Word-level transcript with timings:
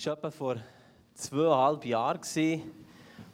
Das 0.00 0.06
war 0.06 0.14
etwa 0.14 0.30
vor 0.30 0.56
zweieinhalb 1.14 1.84
Jahren, 1.84 2.20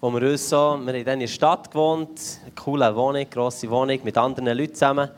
wo 0.01 0.11
wir 0.11 0.31
uns 0.31 0.49
so, 0.49 0.77
wir 0.85 0.95
haben 0.95 1.07
in 1.07 1.21
der 1.21 1.27
Stadt 1.29 1.71
gewohnt, 1.71 2.19
eine 2.43 2.51
coole 2.57 2.97
Wohnung, 2.97 3.25
grosse 3.31 3.71
Wohnung, 3.71 4.01
mit 4.03 4.19
anderen 4.19 4.49
Leuten 4.49 4.75
zusammen. 4.75 5.09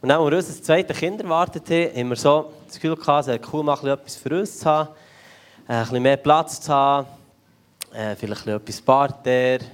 Und 0.00 0.08
dann, 0.08 0.20
als 0.20 0.30
wir 0.30 0.36
unser 0.36 0.62
zweites 0.62 0.96
Kind 0.96 1.20
erwartet 1.20 1.68
haben, 1.68 1.98
haben 1.98 2.08
wir 2.10 2.14
so 2.14 2.52
das 2.68 2.76
Gefühl 2.76 2.94
gehabt, 2.94 3.26
es 3.26 3.40
cool, 3.52 3.64
mal 3.64 3.84
etwas 3.84 4.14
für 4.14 4.38
uns 4.38 4.60
zu 4.60 4.64
haben, 4.70 4.90
äh, 5.66 5.72
ein 5.72 5.80
bisschen 5.80 6.02
mehr 6.04 6.16
Platz 6.18 6.60
zu 6.60 6.72
haben, 6.72 7.08
äh, 7.92 8.14
vielleicht 8.14 8.46
etwas 8.46 8.80
Parterre, 8.80 9.64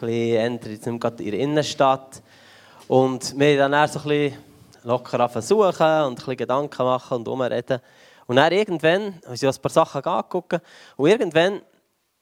ein 0.00 0.58
bisschen 0.58 0.84
in 0.84 0.98
der 0.98 1.34
Innenstadt. 1.34 2.20
Und 2.88 3.38
wir 3.38 3.62
haben 3.62 3.70
dann 3.70 3.88
so 3.88 4.00
ein 4.00 4.08
bisschen 4.08 4.38
locker 4.82 5.28
versuchen 5.28 5.62
und 5.62 5.76
ein 5.76 6.14
bisschen 6.16 6.36
Gedanken 6.36 6.82
machen 6.84 7.18
und 7.18 7.28
umreden. 7.28 7.80
Und 8.26 8.36
dann 8.36 8.52
irgendwann, 8.52 9.20
haben 9.26 9.36
sie 9.36 9.46
ein 9.46 9.54
paar 9.54 9.70
Sachen 9.70 10.02
angeguckt 10.02 10.60
und 10.96 11.08
irgendwann 11.08 11.60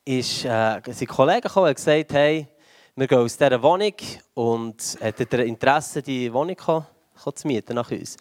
ist, 0.05 0.45
äh, 0.45 0.81
sind 0.89 1.09
Kollegen 1.09 1.43
gekommen 1.43 1.69
und 1.69 1.77
gesagt, 1.77 2.13
hey, 2.13 2.49
wir 2.95 3.07
gehen 3.07 3.19
aus 3.19 3.37
dieser 3.37 3.63
Wohnung 3.63 3.95
und 4.35 4.97
hättet 5.01 5.33
ihr 5.33 5.45
Interesse, 5.45 6.03
die 6.03 6.33
Wohnung 6.33 6.57
zu 6.57 7.47
mieten 7.47 7.75
nach 7.75 7.91
uns. 7.91 8.17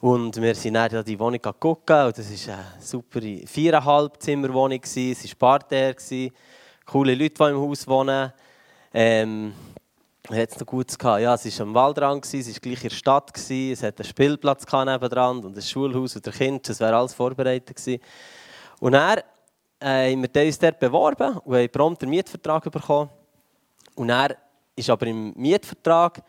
Und 0.00 0.36
wir 0.40 0.54
sind 0.54 0.74
dann 0.74 1.04
die 1.04 1.18
Wohnung 1.18 1.40
geguckt 1.40 1.90
und 1.90 2.18
das 2.18 2.48
war 2.48 2.54
eine 2.54 2.64
super 2.80 3.20
viereinhalb 3.20 4.20
Zimmer 4.20 4.52
Wohnung, 4.52 4.80
es 4.82 4.96
war 4.96 5.58
Parterre, 5.58 5.96
coole 6.84 7.14
Leute, 7.14 7.34
die 7.34 7.50
im 7.50 7.60
Haus 7.60 7.86
wohnen. 7.86 8.32
Ähm, 8.92 9.54
hat 10.30 10.50
es 10.50 10.66
gut. 10.66 10.92
Ja, 11.02 11.34
es 11.34 11.58
war 11.58 11.66
am 11.66 11.74
Waldrand, 11.74 12.24
es 12.24 12.46
war 12.46 12.60
gleich 12.60 12.82
in 12.82 12.88
der 12.88 12.96
Stadt, 12.96 13.32
es 13.36 13.82
hatte 13.82 14.02
einen 14.02 14.08
Spielplatz 14.08 14.64
nebendran 14.72 15.44
und 15.44 15.56
ein 15.56 15.62
Schulhaus 15.62 16.16
und 16.16 16.26
ein 16.26 16.32
Kind, 16.32 16.68
das 16.68 16.80
wäre 16.80 16.96
alles 16.96 17.14
vorbereitet 17.14 17.76
gewesen. 17.76 18.02
Und 18.80 18.92
dann 18.92 19.20
äh, 19.80 20.12
haben 20.12 20.22
wir 20.22 20.44
uns 20.44 20.58
dort 20.58 20.78
beworben 20.78 21.38
und 21.38 21.54
haben 21.54 21.68
prompt 21.70 22.02
einen 22.02 22.10
Mietvertrag 22.10 22.70
bekommen. 22.70 23.10
Und 23.94 24.08
dann 24.08 24.34
ist 24.74 24.90
aber 24.90 25.06
im 25.06 25.32
Mietvertrag 25.34 26.22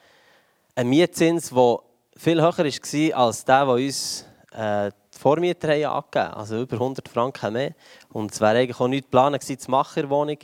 ein 0.75 0.87
Mietzins, 0.87 1.49
der 1.49 1.79
viel 2.15 2.41
höher 2.41 2.57
war 2.57 3.17
als 3.25 3.45
der, 3.45 3.65
den 3.65 3.69
uns 3.69 4.25
äh, 4.51 4.91
die 5.13 5.19
Vormieter 5.19 5.69
haben 5.69 5.83
angegeben 5.85 6.25
haben. 6.25 6.33
Also 6.35 6.61
über 6.61 6.75
100 6.75 7.09
Franken 7.09 7.53
mehr. 7.53 7.73
Und 8.09 8.31
es 8.31 8.39
wäre 8.39 8.57
eigentlich 8.57 8.79
auch 8.79 8.87
nicht 8.87 9.05
geplant 9.05 9.41
zu 9.43 9.71
machen 9.71 9.95
in 9.97 10.01
der 10.03 10.09
Wohnung. 10.09 10.37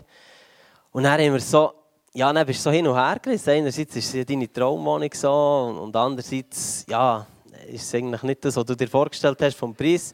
Und 0.91 1.03
dann 1.03 1.19
haben 1.19 1.33
wir 1.33 1.39
so 1.39 1.73
ja, 2.13 2.31
dann 2.31 2.45
bist 2.45 2.59
du 2.59 2.63
so 2.63 2.71
hin 2.71 2.87
und 2.87 2.95
her 2.95 3.17
gerissen. 3.19 3.49
Einerseits 3.49 3.95
ist 3.95 4.13
es 4.13 4.25
deine 4.25 4.51
Traumwohnung 4.51 5.09
so 5.13 5.79
und 5.81 5.95
andererseits 5.95 6.85
ja, 6.87 7.25
ist 7.67 7.83
es 7.83 7.95
eigentlich 7.95 8.23
nicht 8.23 8.45
das, 8.45 8.55
was 8.55 8.65
du 8.65 8.75
dir 8.75 8.87
vorgestellt 8.87 9.41
hast 9.41 9.57
vom 9.57 9.73
Preis. 9.73 10.13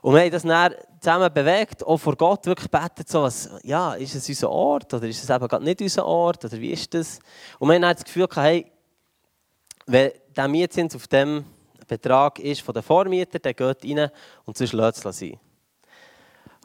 Und 0.00 0.14
wir 0.14 0.22
haben 0.22 0.30
das 0.30 0.42
dann 0.42 0.74
zusammen 1.00 1.32
bewegt, 1.32 1.86
auch 1.86 1.98
vor 1.98 2.16
Gott 2.16 2.46
wirklich 2.46 2.70
betet, 2.70 3.08
so 3.08 3.22
was, 3.22 3.50
ja, 3.62 3.94
ist 3.94 4.14
es 4.14 4.28
unser 4.28 4.50
Ort 4.50 4.92
oder 4.94 5.06
ist 5.06 5.22
es 5.22 5.30
eben 5.30 5.48
gerade 5.48 5.64
nicht 5.64 5.80
unser 5.80 6.06
Ort 6.06 6.44
oder 6.44 6.58
wie 6.58 6.70
ist 6.70 6.92
das? 6.94 7.18
Und 7.58 7.68
wir 7.68 7.74
haben 7.74 7.82
dann 7.82 7.94
das 7.94 8.04
Gefühl 8.04 8.26
gehabt, 8.26 8.46
hey, 8.46 8.72
wenn 9.86 10.12
der 10.34 10.48
Mietzins 10.48 10.96
auf 10.96 11.06
dem 11.08 11.44
Betrag 11.86 12.38
ist 12.38 12.62
von 12.62 12.74
den 12.74 12.82
Vormietern, 12.82 13.42
der 13.42 13.54
geht 13.54 13.84
rein 13.84 14.10
und 14.44 14.56
sonst 14.56 14.72
lässt 14.72 15.04
es 15.04 15.18
sein. 15.18 15.38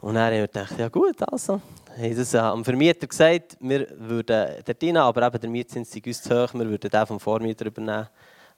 Und 0.01 0.15
dann 0.15 0.25
haben 0.25 0.33
wir 0.33 0.47
gedacht, 0.47 0.77
ja 0.77 0.87
gut, 0.87 1.21
also. 1.29 1.61
Haben 1.99 2.15
das 2.15 2.33
am 2.33 2.63
Vermieter 2.63 3.07
gesagt, 3.07 3.57
wir 3.59 3.85
würden 3.99 4.63
dort 4.65 4.83
rein, 4.83 4.95
aber 4.95 5.27
eben 5.27 5.41
der 5.41 5.49
Mietzins 5.49 5.93
ist 5.93 6.07
uns 6.07 6.21
zu 6.21 6.29
hoch, 6.29 6.53
wir 6.53 6.69
würden 6.69 6.89
den 6.89 7.05
vom 7.05 7.19
Vormieter 7.19 7.65
übernehmen, 7.65 8.07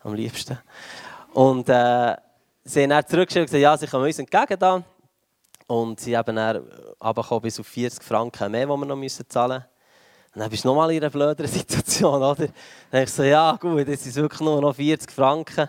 am 0.01 0.13
liebsten. 0.13 0.59
Und 1.33 1.67
äh, 1.67 2.15
sie 2.63 2.83
haben 2.83 2.89
dann 2.91 3.07
zurückgestellt 3.07 3.49
und 3.49 3.51
gesagt, 3.51 3.63
ja, 3.63 3.75
sie 3.75 3.87
kommen 3.87 4.05
uns 4.05 4.19
entgegen 4.19 4.59
da. 4.59 4.83
Und 5.65 5.99
sie 5.99 6.15
haben 6.15 6.35
dann 6.35 6.63
bis 7.41 7.59
auf 7.59 7.65
40 7.65 8.03
Franken 8.03 8.51
mehr, 8.51 8.67
die 8.67 8.71
wir 8.71 8.85
noch 8.85 8.95
müssen 8.95 9.27
zahlen 9.27 9.57
müssen. 9.57 9.65
Und 10.35 10.41
dann 10.41 10.49
bist 10.51 10.63
du 10.63 10.67
nochmal 10.67 10.91
in 10.91 11.01
einer 11.01 11.09
blöderen 11.09 11.47
Situation, 11.51 12.21
oder? 12.21 12.47
Dann 12.91 13.03
ich 13.03 13.09
so, 13.09 13.23
ja 13.23 13.57
gut, 13.59 13.87
das 13.87 14.03
sind 14.03 14.17
wirklich 14.17 14.41
nur 14.41 14.61
noch 14.61 14.75
40 14.75 15.09
Franken. 15.09 15.67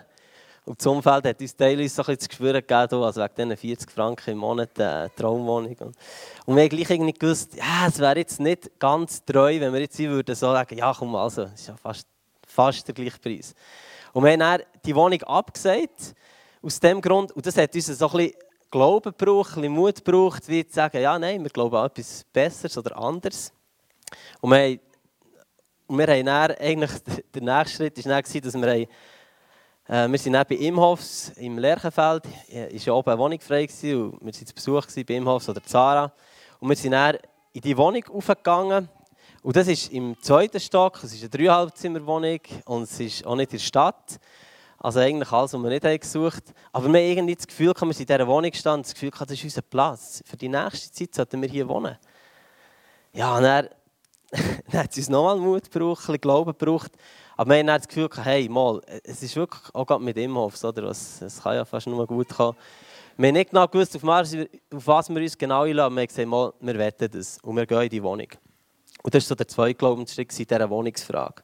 Und 0.65 0.79
das 0.79 0.87
Umfeld 0.87 1.25
hat 1.25 1.41
uns 1.41 1.55
teilweise 1.55 1.93
so 1.93 2.01
ein 2.03 2.15
bisschen 2.15 2.31
zu 2.31 2.35
spüren 2.35 2.61
gegeben, 2.65 3.03
also 3.03 3.21
wegen 3.21 3.35
diesen 3.35 3.57
40 3.57 3.91
Franken 3.91 4.31
im 4.31 4.37
Monat 4.37 4.79
äh, 4.79 5.09
Traumwohnung. 5.09 5.75
Und, 5.77 5.97
wir 6.55 6.63
haben 6.63 6.69
gleich 6.69 6.89
irgendwie 6.89 7.13
gewusst, 7.13 7.55
ja, 7.55 7.87
es 7.87 7.99
wäre 7.99 8.19
jetzt 8.19 8.39
nicht 8.39 8.79
ganz 8.79 9.25
treu, 9.25 9.59
wenn 9.59 9.73
wir 9.73 9.81
jetzt 9.81 9.99
würden 9.99 10.35
so 10.35 10.53
sagen, 10.53 10.77
ja 10.77 10.93
komm, 10.97 11.15
also, 11.15 11.43
das 11.43 11.53
ist 11.53 11.67
ja 11.67 11.75
fast, 11.75 12.07
fast 12.47 12.87
der 12.87 12.95
gleiche 12.95 13.19
Preis. 13.19 13.53
Und 14.13 14.23
wir 14.23 14.31
haben 14.31 14.39
dann 14.39 14.61
die 14.85 14.95
Wohnung 14.95 15.21
abgesagt, 15.23 16.15
aus 16.61 16.79
dem 16.79 17.01
Grund, 17.01 17.33
und 17.33 17.45
das 17.45 17.57
hat 17.57 17.75
uns 17.75 17.87
so 17.87 18.07
ein 18.07 18.17
bisschen 18.17 18.33
Glauben 18.71 19.13
gebraucht, 19.15 19.51
ein 19.51 19.61
bisschen 19.61 19.73
Mut 19.73 20.03
gebraucht, 20.03 20.47
wie 20.47 20.65
zu 20.65 20.73
sagen, 20.73 21.01
ja, 21.01 21.19
nein, 21.19 21.43
wir 21.43 21.51
glauben 21.51 21.75
an 21.75 21.87
etwas 21.87 22.25
Besseres 22.31 22.77
oder 22.77 22.97
anderes. 22.97 23.51
Und 24.39 24.51
wir 24.51 24.57
haben, 24.57 24.79
und 25.87 25.97
wir 25.99 26.07
haben 26.07 26.25
dann, 26.25 26.51
eigentlich, 26.51 26.91
der 27.35 27.41
nächste 27.41 27.75
Schritt 27.75 27.97
war 28.05 28.21
dann, 28.21 28.41
dass 28.41 28.53
wir 28.53 28.87
äh, 29.87 30.07
wir 30.07 30.17
sind 30.17 30.33
bei 30.33 30.55
Imhoffs 30.55 31.29
im 31.35 31.57
Lerchenfeld. 31.57 32.23
Es 32.47 32.87
war 32.87 32.95
oben 32.95 33.09
eine 33.09 33.19
Wohnung 33.19 33.39
frei 33.41 33.63
und 33.63 33.83
wir 33.83 34.11
waren 34.21 34.33
zu 34.33 34.53
Besuch 34.53 34.85
bei 34.95 35.13
Imhoffs 35.15 35.49
oder 35.49 35.61
Zara. 35.63 36.11
Und 36.59 36.69
wir 36.69 36.75
sind 36.75 36.91
dann 36.93 37.17
in 37.51 37.61
die 37.61 37.75
Wohnung 37.75 38.03
aufgegangen. 38.13 38.87
Und 39.41 39.55
das 39.57 39.67
ist 39.67 39.91
im 39.91 40.15
zweiten 40.21 40.59
Stock. 40.59 41.03
Es 41.03 41.13
ist 41.13 41.21
eine 41.21 41.29
Dreieinhalbzimmerwohnung 41.29 42.39
und 42.65 42.83
es 42.83 42.99
ist 42.99 43.25
auch 43.25 43.35
nicht 43.35 43.51
in 43.51 43.57
der 43.57 43.63
Stadt. 43.63 44.19
Also 44.79 44.99
eigentlich 44.99 45.31
alles, 45.31 45.53
was 45.53 45.61
wir 45.61 45.69
nicht 45.69 45.83
haben 45.83 45.99
gesucht 45.99 46.43
haben. 46.47 46.55
Aber 46.71 46.85
wir 46.85 46.99
haben 46.99 47.09
irgendwie 47.09 47.35
das 47.35 47.47
Gefühl, 47.47 47.73
wir 47.73 47.93
sind 47.93 48.09
in 48.09 48.15
dieser 48.15 48.27
Wohnung 48.27 48.51
gestanden, 48.51 48.83
das 48.83 48.93
Gefühl, 48.93 49.11
das 49.11 49.31
ist 49.31 49.43
unser 49.43 49.61
Platz. 49.61 50.23
Für 50.25 50.37
die 50.37 50.47
nächste 50.47 50.91
Zeit 50.91 51.15
sollten 51.15 51.41
wir 51.41 51.49
hier 51.49 51.67
wohnen. 51.67 51.97
Ja, 53.11 53.35
und 53.35 53.43
dann, 53.43 53.67
dann 54.71 54.83
hat 54.83 54.91
es 54.91 54.97
uns 54.97 55.09
nochmal 55.09 55.37
Mut 55.37 55.69
gebraucht, 55.69 56.03
ein 56.03 56.05
bisschen 56.05 56.21
Glauben 56.21 56.57
gebraucht. 56.57 56.91
Aber 57.35 57.51
wir 57.51 57.59
haben 57.59 57.67
das 57.67 57.87
Gefühl, 57.87 58.09
hey, 58.23 58.47
mal, 58.47 58.81
es 59.03 59.23
ist 59.23 59.35
wirklich 59.35 59.61
auch 59.73 59.85
gerade 59.85 60.03
mit 60.03 60.17
Imhoffs, 60.17 60.63
oder? 60.63 60.83
Es, 60.83 61.21
es 61.21 61.41
kann 61.41 61.55
ja 61.55 61.65
fast 61.65 61.87
nur 61.87 62.05
gut 62.05 62.29
kommen. 62.29 62.57
Wir 63.17 63.27
haben 63.27 63.33
nicht 63.33 63.51
genau 63.51 63.67
gewusst, 63.67 63.95
auf 63.95 64.03
was, 64.03 65.09
wir 65.09 65.21
uns 65.21 65.37
genau 65.37 65.63
einladen. 65.63 65.95
Wir 65.95 66.01
haben 66.01 66.07
gesagt, 66.07 66.27
mal, 66.27 66.53
wir 66.59 66.77
wetten 66.77 67.09
das 67.11 67.37
und 67.43 67.55
wir 67.55 67.65
gehen 67.65 67.81
in 67.81 67.89
die 67.89 68.03
Wohnung. 68.03 68.27
Und 69.03 69.13
das 69.13 69.23
war 69.23 69.27
so 69.29 69.35
der 69.35 69.47
zweite 69.47 69.75
Glaubensschritt 69.75 70.39
in 70.39 70.45
dieser 70.45 70.69
Wohnungsfrage. 70.69 71.43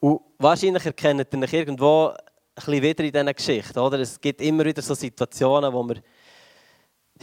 Und 0.00 0.20
wahrscheinlich 0.38 0.84
erkennt 0.84 1.32
ihr 1.32 1.42
euch 1.42 1.52
irgendwo 1.52 2.08
ein 2.08 2.16
bisschen 2.54 2.82
wieder 2.82 3.04
in 3.04 3.12
dieser 3.12 3.34
Geschichte. 3.34 3.80
Oder? 3.80 4.00
Es 4.00 4.20
gibt 4.20 4.40
immer 4.40 4.64
wieder 4.64 4.82
so 4.82 4.94
Situationen, 4.94 5.72
wo 5.72 5.82
wir 5.84 5.96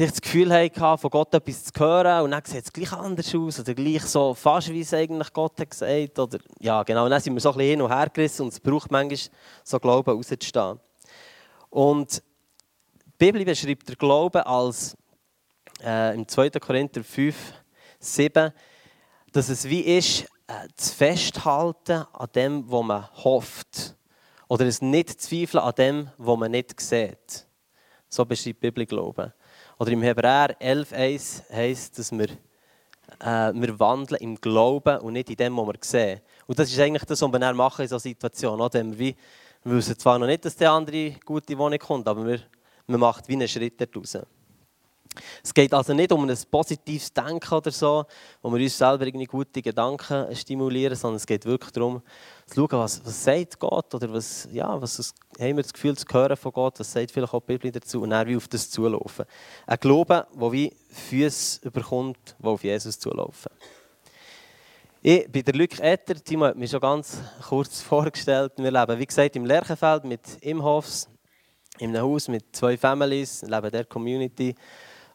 ich 0.01 0.11
das 0.11 0.21
Gefühl 0.21 0.51
hatte, 0.53 0.97
von 0.97 1.09
Gott 1.09 1.33
etwas 1.33 1.65
zu 1.65 1.79
hören 1.79 2.23
und 2.23 2.31
dann 2.31 2.43
sieht 2.45 2.63
es 2.63 2.73
gleich 2.73 2.93
anders 2.93 3.35
aus 3.35 3.59
oder 3.59 3.73
gleich 3.73 4.03
so 4.03 4.33
fast 4.33 4.69
wie 4.69 4.81
es 4.81 4.93
eigentlich 4.93 5.31
Gott 5.33 5.59
hat 5.59 5.69
gesagt 5.69 6.17
oder 6.17 6.39
ja 6.59 6.83
genau, 6.83 7.05
und 7.05 7.11
dann 7.11 7.21
sind 7.21 7.33
wir 7.33 7.41
so 7.41 7.51
ein 7.51 7.57
bisschen 7.57 7.69
hin 7.69 7.81
und 7.81 7.91
her 7.91 8.09
gerissen 8.09 8.43
und 8.43 8.53
es 8.53 8.59
braucht 8.59 8.89
manchmal 8.89 9.19
so 9.63 9.79
Glauben 9.79 10.11
rauszustehen. 10.11 10.79
Und 11.69 12.17
die 12.17 12.21
Bibel 13.17 13.45
beschreibt 13.45 13.89
den 13.89 13.97
Glauben 13.97 14.41
als 14.43 14.97
äh, 15.83 16.15
im 16.15 16.27
2. 16.27 16.49
Korinther 16.51 17.03
5, 17.03 17.35
7, 17.99 18.51
dass 19.31 19.49
es 19.49 19.67
wie 19.67 19.81
ist, 19.81 20.23
äh, 20.47 20.67
zu 20.75 20.95
festhalten 20.95 22.05
an 22.13 22.29
dem, 22.33 22.71
was 22.71 22.83
man 22.83 23.07
hofft 23.23 23.95
oder 24.47 24.65
es 24.65 24.81
nicht 24.81 25.09
zu 25.09 25.29
zweifeln 25.29 25.63
an 25.63 25.75
dem, 25.77 26.09
was 26.17 26.37
man 26.37 26.51
nicht 26.51 26.79
sieht. 26.79 27.47
So 28.09 28.25
beschreibt 28.25 28.63
die 28.63 28.71
Bibel 28.71 28.85
Glauben. 28.85 29.33
Oder 29.81 29.93
im 29.93 30.03
Hebräer 30.03 30.55
11,1 30.61 31.51
heisst, 31.51 31.97
dass 31.97 32.11
wir, 32.11 32.29
äh, 33.19 33.51
wir 33.51 33.79
wandeln 33.79 34.21
im 34.21 34.35
Glauben 34.39 34.99
und 34.99 35.13
nicht 35.13 35.31
in 35.31 35.35
dem, 35.35 35.57
was 35.57 35.65
wir 35.65 35.73
sehen. 35.81 36.21
Und 36.45 36.59
das 36.59 36.69
ist 36.69 36.79
eigentlich 36.79 37.03
das, 37.03 37.19
was 37.19 37.31
wir 37.31 37.53
machen 37.55 37.81
in 37.81 37.87
solchen 37.87 38.09
Situationen. 38.09 38.61
Oder? 38.61 38.85
Wir, 38.95 39.15
wir 39.63 39.75
wissen 39.77 39.97
zwar 39.97 40.19
noch 40.19 40.27
nicht, 40.27 40.45
dass 40.45 40.55
der 40.55 40.71
andere 40.71 41.15
gute 41.25 41.57
Wohnung 41.57 41.79
kommt, 41.79 42.07
aber 42.07 42.23
wir, 42.27 42.41
wir 42.85 42.97
machen 42.99 43.23
wie 43.25 43.33
einen 43.33 43.47
Schritt 43.47 43.81
daraus. 43.81 44.19
Es 45.43 45.53
geht 45.53 45.73
also 45.73 45.93
nicht 45.93 46.11
um 46.11 46.27
ein 46.27 46.37
positives 46.49 47.11
Denken 47.11 47.53
oder 47.53 47.71
so, 47.71 48.05
wo 48.41 48.53
wir 48.53 48.63
uns 48.63 48.77
selber 48.77 49.05
irgendwie 49.05 49.25
gute 49.25 49.61
Gedanken 49.61 50.33
stimulieren, 50.35 50.95
sondern 50.95 51.17
es 51.17 51.25
geht 51.25 51.45
wirklich 51.45 51.71
darum, 51.71 52.01
zu 52.45 52.55
schauen, 52.55 52.79
was, 52.79 53.05
was 53.05 53.23
sagt 53.23 53.59
Gott 53.59 53.93
oder 53.93 54.11
was, 54.13 54.47
ja, 54.51 54.81
was 54.81 55.13
haben 55.39 55.57
wir 55.57 55.63
das 55.63 55.73
Gefühl 55.73 55.97
zu 55.97 56.05
hören 56.11 56.37
von 56.37 56.51
Gott, 56.51 56.79
was 56.79 56.91
sagt 56.91 57.11
vielleicht 57.11 57.33
auch 57.33 57.41
die 57.41 57.57
Bibel 57.57 57.71
dazu 57.71 58.01
und 58.01 58.11
dann 58.11 58.27
wie 58.27 58.37
auf 58.37 58.47
das 58.47 58.69
zulaufen. 58.69 59.25
Ein 59.67 59.77
Glaube, 59.79 60.27
der 60.33 60.51
wie 60.51 60.73
Füße 60.89 61.67
überkommt, 61.67 62.35
die 62.39 62.45
auf 62.45 62.63
Jesus 62.63 62.97
zulaufen. 62.97 63.51
Ich 65.03 65.27
bin 65.31 65.43
der 65.43 65.55
Luc 65.55 65.79
Etter, 65.79 66.13
Timo 66.13 66.45
hat 66.45 66.55
mich 66.55 66.69
schon 66.69 66.79
ganz 66.79 67.17
kurz 67.47 67.81
vorgestellt. 67.81 68.53
Wir 68.57 68.71
leben, 68.71 68.99
wie 68.99 69.05
gesagt, 69.07 69.35
im 69.35 69.45
Lerchenfeld 69.45 70.05
mit 70.05 70.21
Imhoffs, 70.41 71.09
in 71.79 71.89
einem 71.89 72.05
Haus 72.05 72.27
mit 72.27 72.55
zwei 72.55 72.77
Families, 72.77 73.41
leben 73.41 73.65
in 73.65 73.71
der 73.71 73.85
Community. 73.85 74.55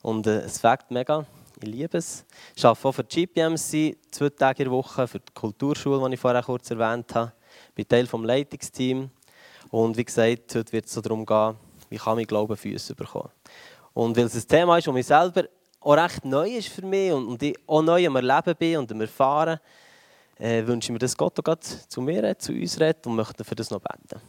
Und 0.06 0.24
äh, 0.28 0.42
es 0.42 0.60
fängt 0.60 0.88
mega. 0.88 1.26
Ich 1.60 1.66
liebe 1.66 1.98
es. 1.98 2.24
Ich 2.54 2.64
arbeite 2.64 2.86
auch 2.86 2.92
für 2.92 3.02
die 3.02 3.26
GPMC 3.26 3.96
zwei 4.12 4.28
Tage 4.28 4.62
in 4.62 4.68
der 4.68 4.78
Woche, 4.78 5.08
für 5.08 5.18
die 5.18 5.32
Kulturschule, 5.34 6.08
die 6.08 6.14
ich 6.14 6.20
vorher 6.20 6.44
kurz 6.44 6.70
erwähnt 6.70 7.12
habe. 7.12 7.32
Ich 7.70 7.74
bin 7.74 7.88
Teil 7.88 8.06
des 8.06 8.12
Leitungsteams. 8.12 9.10
Und 9.72 9.96
wie 9.96 10.04
gesagt, 10.04 10.54
heute 10.54 10.72
wird 10.72 10.86
es 10.86 10.92
so 10.92 11.00
darum 11.00 11.26
gehen, 11.26 11.56
wie 11.90 11.96
kann 11.96 12.20
ich 12.20 12.28
Glauben 12.28 12.56
Füße 12.56 12.94
bekommen. 12.94 13.30
Und 13.94 14.16
weil 14.16 14.26
es 14.26 14.36
ein 14.36 14.46
Thema 14.46 14.78
ist, 14.78 14.86
das 14.86 14.94
mich 14.94 15.06
selber 15.06 15.42
auch 15.80 15.96
recht 15.96 16.24
neu 16.24 16.50
ist 16.50 16.68
für 16.68 16.86
mich 16.86 17.10
und, 17.10 17.26
und 17.26 17.42
ich 17.42 17.58
auch 17.66 17.82
neu 17.82 18.06
am 18.06 18.14
Erleben 18.14 18.54
bin 18.56 18.78
und 18.78 18.92
am 18.92 19.00
Erfahren, 19.00 19.58
äh, 20.38 20.64
wünsche 20.64 20.86
ich 20.86 20.92
mir, 20.92 21.00
dass 21.00 21.16
Gott 21.16 21.36
auch 21.48 21.56
zu 21.58 22.00
mir 22.00 22.22
redet, 22.22 22.42
zu 22.42 22.52
uns 22.52 22.78
redet 22.78 23.04
und 23.08 23.16
möchte 23.16 23.42
für 23.42 23.56
das 23.56 23.72
noch 23.72 23.80
beten. 23.80 24.22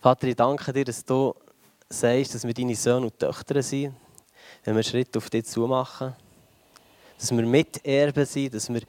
Vater, 0.00 0.26
ich 0.26 0.34
danke 0.34 0.72
dir, 0.72 0.84
dass 0.84 1.04
du 1.04 1.32
sagst, 1.88 2.34
dass 2.34 2.44
wir 2.44 2.54
deine 2.54 2.74
Söhne 2.74 3.06
und 3.06 3.16
Töchter 3.16 3.62
sind, 3.62 3.94
wenn 4.64 4.74
wir 4.74 4.78
einen 4.78 4.84
Schritt 4.84 5.16
auf 5.16 5.30
dich 5.30 5.44
zu 5.44 5.66
machen. 5.66 6.14
Dass 7.18 7.30
wir 7.30 7.44
Miterben 7.44 8.24
sind, 8.24 8.54
dass 8.54 8.72
wir 8.72 8.82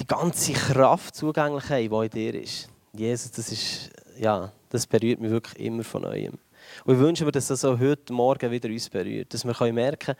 die 0.00 0.06
ganze 0.06 0.52
Kraft 0.52 1.14
zugänglich 1.14 1.64
haben, 1.70 2.10
die 2.10 2.18
in 2.18 2.32
dir 2.32 2.42
ist. 2.42 2.68
Jesus, 2.92 3.30
das, 3.30 3.52
ist, 3.52 3.90
ja, 4.18 4.50
das 4.70 4.86
berührt 4.86 5.20
mich 5.20 5.30
wirklich 5.30 5.64
immer 5.64 5.84
von 5.84 6.02
neuem. 6.02 6.38
Und 6.84 6.94
ich 6.94 7.00
wünsche 7.00 7.24
mir, 7.24 7.32
dass 7.32 7.46
das 7.48 7.60
so 7.60 7.78
heute 7.78 8.12
Morgen 8.12 8.50
wieder 8.50 8.68
uns 8.68 8.88
berührt. 8.88 9.32
Dass 9.32 9.44
wir 9.44 9.72
merken 9.72 9.98
können, 9.98 10.18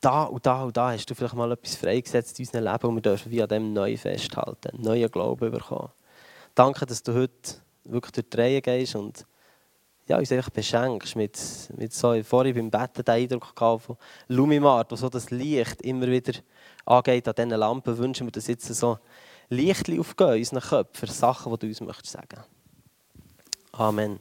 da 0.00 0.24
und 0.24 0.44
da 0.44 0.64
und 0.64 0.76
da 0.76 0.92
hast 0.92 1.06
du 1.06 1.14
vielleicht 1.14 1.34
mal 1.34 1.52
etwas 1.52 1.76
freigesetzt 1.76 2.38
in 2.38 2.46
unserem 2.46 2.64
Leben 2.64 2.86
und 2.88 2.94
wir 2.96 3.02
dürfen 3.02 3.30
wie 3.30 3.42
an 3.42 3.48
dem 3.48 3.72
neu 3.72 3.96
festhalten, 3.96 4.82
neuen 4.82 5.10
Glauben 5.10 5.50
bekommen. 5.50 5.90
Danke, 6.54 6.86
dass 6.86 7.02
du 7.02 7.14
heute 7.14 7.54
wirklich 7.84 8.12
durch 8.12 8.28
die 8.28 8.36
Reihe 8.36 8.60
gehst 8.60 8.96
und 8.96 9.24
ja, 10.06 10.18
uns 10.18 10.32
einfach 10.32 10.50
beschenkst 10.50 11.16
mit, 11.16 11.38
mit 11.76 11.92
so, 11.92 12.22
vorhin 12.22 12.54
beim 12.54 12.70
Betten 12.70 13.04
den 13.04 13.14
Eindruck 13.14 13.54
gehabt 13.54 13.84
von 13.84 13.96
Lumimart, 14.28 14.90
wo 14.90 14.96
so 14.96 15.08
das 15.08 15.30
Licht 15.30 15.82
immer 15.82 16.06
wieder 16.08 16.38
angeht 16.84 17.28
an 17.28 17.34
diesen 17.34 17.50
Lampen, 17.50 17.98
wünschen 17.98 18.26
wir, 18.26 18.32
dass 18.32 18.48
jetzt 18.48 18.66
so 18.66 18.98
Licht 19.48 19.88
aufgehen 19.90 20.32
in 20.34 20.38
unseren 20.38 20.60
Köpfen 20.60 21.06
für 21.08 21.12
Sachen, 21.12 21.52
die 21.52 21.58
du 21.58 21.66
uns 21.68 21.80
möchtest 21.80 22.12
sagen. 22.12 22.42
Amen. 23.72 24.18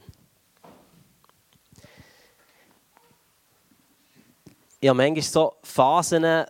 Ich 4.79 4.89
habe 4.89 4.97
manchmal 4.97 5.21
so 5.21 5.53
Phasen, 5.63 6.45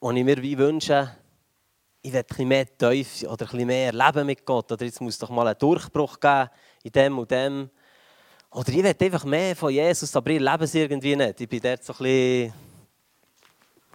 wo 0.00 0.10
ich 0.10 0.24
mir 0.24 0.42
wie 0.42 0.58
wünsche, 0.58 1.16
ich 2.02 2.12
will 2.12 2.24
bisschen 2.24 2.48
mehr 2.48 2.66
Teufel 2.76 3.28
oder 3.28 3.46
bisschen 3.46 3.66
mehr 3.66 3.92
Leben 3.92 4.26
mit 4.26 4.44
Gott. 4.44 4.72
Oder 4.72 4.84
jetzt 4.84 5.00
muss 5.00 5.18
doch 5.18 5.30
mal 5.30 5.46
einen 5.46 5.58
Durchbruch 5.58 6.18
geben 6.18 6.50
in 6.82 6.92
dem 6.92 7.18
und 7.18 7.30
dem. 7.30 7.70
Oder 8.54 8.68
ich 8.68 8.82
will 8.82 8.94
einfach 8.98 9.24
mehr 9.24 9.56
von 9.56 9.72
Jesus, 9.72 10.14
aber 10.14 10.30
ich 10.30 10.40
lebe 10.40 10.64
es 10.64 10.74
irgendwie 10.74 11.16
nicht. 11.16 11.40
Ich 11.40 11.48
bin 11.48 11.60
dort 11.60 11.82
so 11.82 11.92
ein 11.94 11.98
bisschen... 11.98 12.54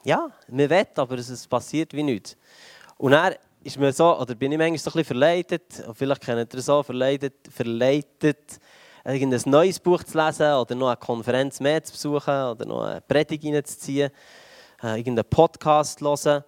Ja, 0.03 0.31
mir 0.47 0.69
will, 0.69 0.87
aber 0.95 1.15
es 1.15 1.47
passiert 1.47 1.93
wie 1.93 2.01
nichts. 2.01 2.35
Und 2.97 3.11
dann 3.11 3.35
ist 3.63 3.77
mir 3.77 3.91
so, 3.91 4.17
oder 4.17 4.33
bin 4.33 4.51
ich 4.51 4.57
manchmal 4.57 4.79
so 4.79 4.89
ein 4.89 4.93
bisschen 4.93 5.05
verleitet, 5.05 5.83
vielleicht 5.93 6.21
kennt 6.21 6.53
ihr 6.53 6.61
so, 6.61 6.81
verleitet, 6.81 7.35
verleitet 7.49 8.59
irgendein 9.03 9.41
neues 9.45 9.79
Buch 9.79 10.03
zu 10.03 10.17
lesen 10.17 10.53
oder 10.53 10.75
noch 10.75 10.87
eine 10.87 10.97
Konferenz 10.97 11.59
mehr 11.59 11.83
zu 11.83 11.91
besuchen 11.91 12.33
oder 12.33 12.65
noch 12.65 12.83
eine 12.83 13.01
Predigt 13.01 13.45
reinzuziehen, 13.45 14.11
äh, 14.81 14.97
irgendeinen 14.97 15.29
Podcast 15.29 15.99
zu 15.99 16.05
hören. 16.05 16.43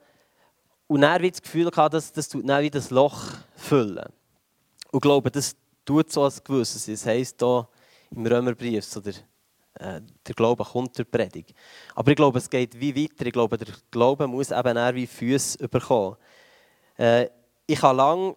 Und 0.88 1.02
dann 1.02 1.22
wie 1.22 1.30
das 1.30 1.42
Gefühl 1.42 1.70
gehabt, 1.70 1.94
dass 1.94 2.12
das 2.12 2.28
tut 2.28 2.48
dann 2.48 2.64
wie 2.64 2.72
das 2.72 2.90
Loch 2.90 3.22
füllen. 3.56 4.06
Und 4.92 4.98
ich 4.98 5.02
glaube, 5.02 5.30
das 5.30 5.56
tut 5.86 6.12
so 6.12 6.24
als 6.24 6.44
gewisses. 6.44 6.88
Das 6.88 7.06
heisst 7.06 7.40
hier 7.40 7.68
im 8.12 8.26
Römerbrief, 8.26 8.96
oder, 8.98 9.12
äh, 9.76 10.02
der 10.28 10.36
Glaube 10.36 10.64
kommt 10.64 10.98
durch 10.98 11.10
Predigt. 11.10 11.54
Aber 11.96 12.12
ich 12.12 12.18
glaube, 12.18 12.38
es 12.40 12.50
geht 12.50 12.80
wie 12.80 12.96
weiter. 12.96 13.26
Ich 13.26 13.34
glaube, 13.34 13.58
der 13.58 13.74
Glaube 13.92 14.28
muss 14.28 14.52
eben 14.52 14.78
auch 14.78 14.94
wie 14.94 15.08
Füße 15.08 15.68
bekommen. 15.68 16.18
Äh, 16.98 17.30
ich 17.66 17.82
habe 17.82 17.98
lange 17.98 18.36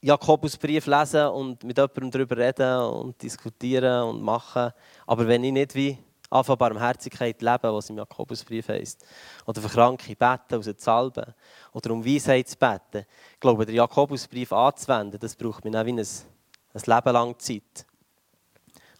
Jakobusbrief 0.00 0.86
lesen 0.86 1.26
und 1.28 1.64
mit 1.64 1.78
jemandem 1.78 2.10
darüber 2.10 2.36
reden 2.36 2.80
und 2.80 3.22
diskutieren 3.22 4.02
und 4.04 4.22
machen. 4.22 4.72
Aber 5.06 5.26
wenn 5.26 5.42
ich 5.42 5.52
nicht 5.52 5.74
wie 5.74 5.98
anfange 6.28 6.56
Barmherzigkeit 6.56 7.40
leben, 7.40 7.72
was 7.72 7.90
im 7.90 7.98
Jakobusbrief 7.98 8.68
heißt, 8.68 9.06
oder 9.46 9.62
für 9.62 9.68
Kranke 9.68 10.14
beten, 10.14 10.58
aus 10.58 10.70
Salben, 10.76 11.34
oder 11.72 11.90
um 11.92 12.04
Weisheit 12.04 12.48
zu 12.48 12.56
beten, 12.56 13.06
ich 13.34 13.40
glaube, 13.40 13.64
den 13.64 13.76
Jakobusbrief 13.76 14.52
anzuwenden, 14.52 15.18
das 15.18 15.34
braucht 15.34 15.64
mir 15.64 15.80
auch 15.80 15.86
wie 15.86 15.92
ein, 15.92 15.98
ein 15.98 16.82
Leben 16.84 17.12
lang 17.12 17.38
Zeit. 17.38 17.86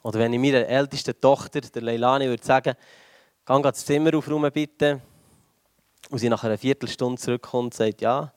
Oder 0.06 0.20
wenn 0.20 0.32
ich 0.32 0.38
meiner 0.38 0.64
ältesten 0.68 1.20
Tochter, 1.20 1.60
der 1.60 1.82
Leilani, 1.82 2.28
würde 2.28 2.44
sagen, 2.44 2.76
geh 3.44 3.62
das 3.62 3.84
Zimmer 3.84 4.16
aufräumen 4.16 4.52
bitte, 4.52 5.00
und 6.10 6.18
sie 6.18 6.28
nach 6.28 6.44
einer 6.44 6.56
Viertelstunde 6.56 7.20
zurückkommt 7.20 7.64
und 7.64 7.74
sagt, 7.74 8.02
ja, 8.02 8.32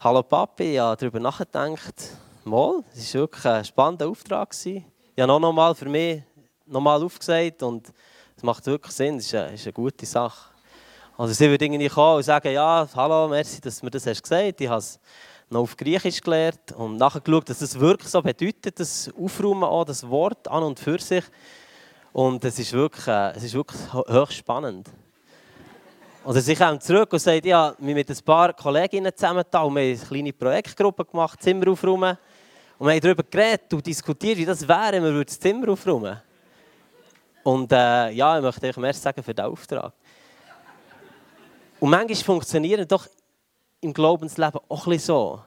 Hallo 0.00 0.22
Papi, 0.22 0.72
ich 0.72 0.76
darüber 0.76 1.20
nachgedacht. 1.20 1.94
Mal, 2.44 2.84
es 2.94 3.14
war 3.14 3.22
wirklich 3.22 3.44
ein 3.46 3.64
spannender 3.64 4.08
Auftrag. 4.08 4.54
Ich 4.62 4.82
habe 5.18 5.40
noch 5.40 5.48
einmal 5.48 5.74
für 5.74 5.88
mich 5.88 6.22
nochmal 6.66 7.02
aufgesagt 7.02 7.62
und 7.62 7.90
es 8.36 8.42
macht 8.42 8.66
wirklich 8.66 8.92
Sinn, 8.92 9.16
es 9.16 9.24
ist 9.24 9.34
eine, 9.36 9.54
ist 9.54 9.64
eine 9.64 9.72
gute 9.72 10.04
Sache. 10.04 10.50
Also 11.16 11.32
sie 11.32 11.48
würde 11.48 11.64
irgendwie 11.64 11.88
kommen 11.88 12.16
und 12.16 12.24
sagen, 12.24 12.52
ja, 12.52 12.86
hallo, 12.94 13.28
merci, 13.28 13.58
dass 13.58 13.80
du 13.80 13.86
mir 13.86 13.90
das 13.90 14.06
hast 14.06 14.22
gesagt. 14.22 14.60
Es 14.60 15.00
noch 15.50 15.60
auf 15.60 15.76
Griechisch 15.76 16.20
gelernt 16.20 16.72
und 16.72 16.96
nachher 16.96 17.20
geschaut, 17.20 17.48
dass 17.48 17.60
es 17.60 17.78
wirklich 17.78 18.10
so 18.10 18.22
bedeutet, 18.22 18.78
das 18.80 19.10
Aufräumen 19.16 19.64
auch, 19.64 19.84
das 19.84 20.08
Wort 20.08 20.48
an 20.48 20.62
und 20.62 20.78
für 20.78 20.98
sich. 20.98 21.24
Und 22.12 22.44
es 22.44 22.58
ist 22.58 22.72
wirklich, 22.72 23.06
äh, 23.06 23.32
es 23.32 23.44
ist 23.44 23.54
wirklich 23.54 23.80
höchst 23.92 24.38
spannend. 24.38 24.88
Oder 26.24 26.40
sie 26.40 26.54
kommt 26.54 26.82
zurück 26.82 27.12
und 27.12 27.18
sagt, 27.18 27.44
ja, 27.44 27.74
wir 27.78 27.94
mit 27.94 28.08
ein 28.08 28.16
paar 28.24 28.54
Kolleginnen 28.54 29.12
zusammen 29.14 29.44
da 29.50 29.62
und 29.62 29.74
wir 29.74 29.82
haben 29.82 29.98
eine 29.98 30.08
kleine 30.08 30.32
Projektgruppe 30.32 31.04
gemacht, 31.04 31.42
Zimmer 31.42 31.68
aufräumen. 31.68 32.16
Und 32.78 32.86
wir 32.86 32.94
haben 32.94 33.00
darüber 33.00 33.22
geredet 33.22 33.72
und 33.74 33.86
diskutiert, 33.86 34.38
wie 34.38 34.46
das 34.46 34.66
wäre, 34.66 34.92
wenn 34.92 35.14
wir 35.14 35.24
das 35.24 35.38
Zimmer 35.38 35.68
aufräumen 35.68 36.20
Und 37.42 37.70
äh, 37.72 38.10
ja, 38.10 38.38
ich 38.38 38.42
möchte 38.42 38.68
euch 38.68 38.76
mehr 38.78 38.94
sagen 38.94 39.22
für 39.22 39.34
den 39.34 39.44
Auftrag. 39.44 39.92
Und 41.78 41.90
manchmal 41.90 42.16
funktionieren 42.16 42.88
doch 42.88 43.06
im 43.84 43.92
Glaubensleben 43.92 44.60
auch 44.68 44.86
ein 44.86 44.98
so. 44.98 45.42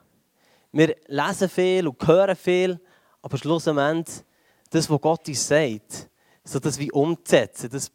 Wir 0.72 0.95
lesen 1.07 1.50
viel 1.50 1.88
und 1.88 2.07
hören 2.07 2.36
viel, 2.36 2.80
aber 3.22 3.38
schlussendlich, 3.38 4.24
das, 4.69 4.89
was 4.89 5.01
Gott 5.01 5.28
uns 5.28 5.48
sagt, 5.48 6.10
so 6.44 6.60
das 6.60 6.78
wie 6.78 6.92
umzusetzen, 6.92 7.69
das 7.72 7.92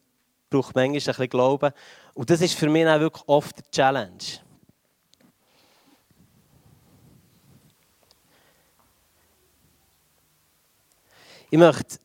braucht 0.50 0.74
manchmal 0.74 0.86
ein 0.86 0.92
bisschen 0.94 1.28
Glauben. 1.28 1.72
Und 2.14 2.28
das 2.28 2.40
ist 2.40 2.54
für 2.54 2.68
mich 2.68 2.86
auch 2.86 2.98
wirklich 3.00 3.22
oft 3.28 3.56
die 3.58 3.70
Challenge. 3.70 4.18
Ich 11.50 11.58
möchte 11.58 11.98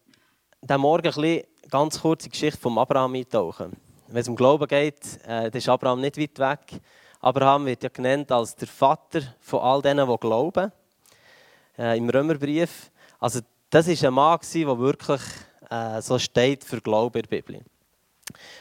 diesen 0.61 0.81
Morgen 0.81 1.07
ein 1.07 1.13
bisschen 1.13 1.43
ganz 1.69 2.01
kurz 2.01 2.23
die 2.23 2.29
Geschichte 2.29 2.59
von 2.59 2.77
Abraham 2.77 3.15
eintauchen. 3.15 3.75
Wenn 4.07 4.21
es 4.21 4.27
um 4.27 4.35
Glauben 4.35 4.67
geht, 4.67 5.19
äh, 5.25 5.49
ist 5.57 5.69
Abraham 5.69 6.01
nicht 6.01 6.17
weit 6.17 6.39
weg. 6.39 6.81
Abraham 7.19 7.65
wird 7.65 7.83
ja 7.83 7.89
genannt 7.89 8.31
als 8.31 8.55
der 8.55 8.67
Vater 8.67 9.21
von 9.39 9.59
all 9.61 9.81
denen, 9.81 10.07
die 10.07 10.17
glauben. 10.17 10.71
Äh, 11.77 11.97
Im 11.97 12.09
Römerbrief. 12.09 12.91
Also, 13.19 13.39
das 13.69 13.87
war 13.87 14.07
ein 14.07 14.13
Mann, 14.13 14.39
der 14.53 14.79
wirklich 14.79 15.21
äh, 15.69 16.01
so 16.01 16.19
steht 16.19 16.63
für 16.63 16.79
Glauben 16.81 17.17
in 17.17 17.21
der 17.23 17.29
Bibel. 17.29 17.61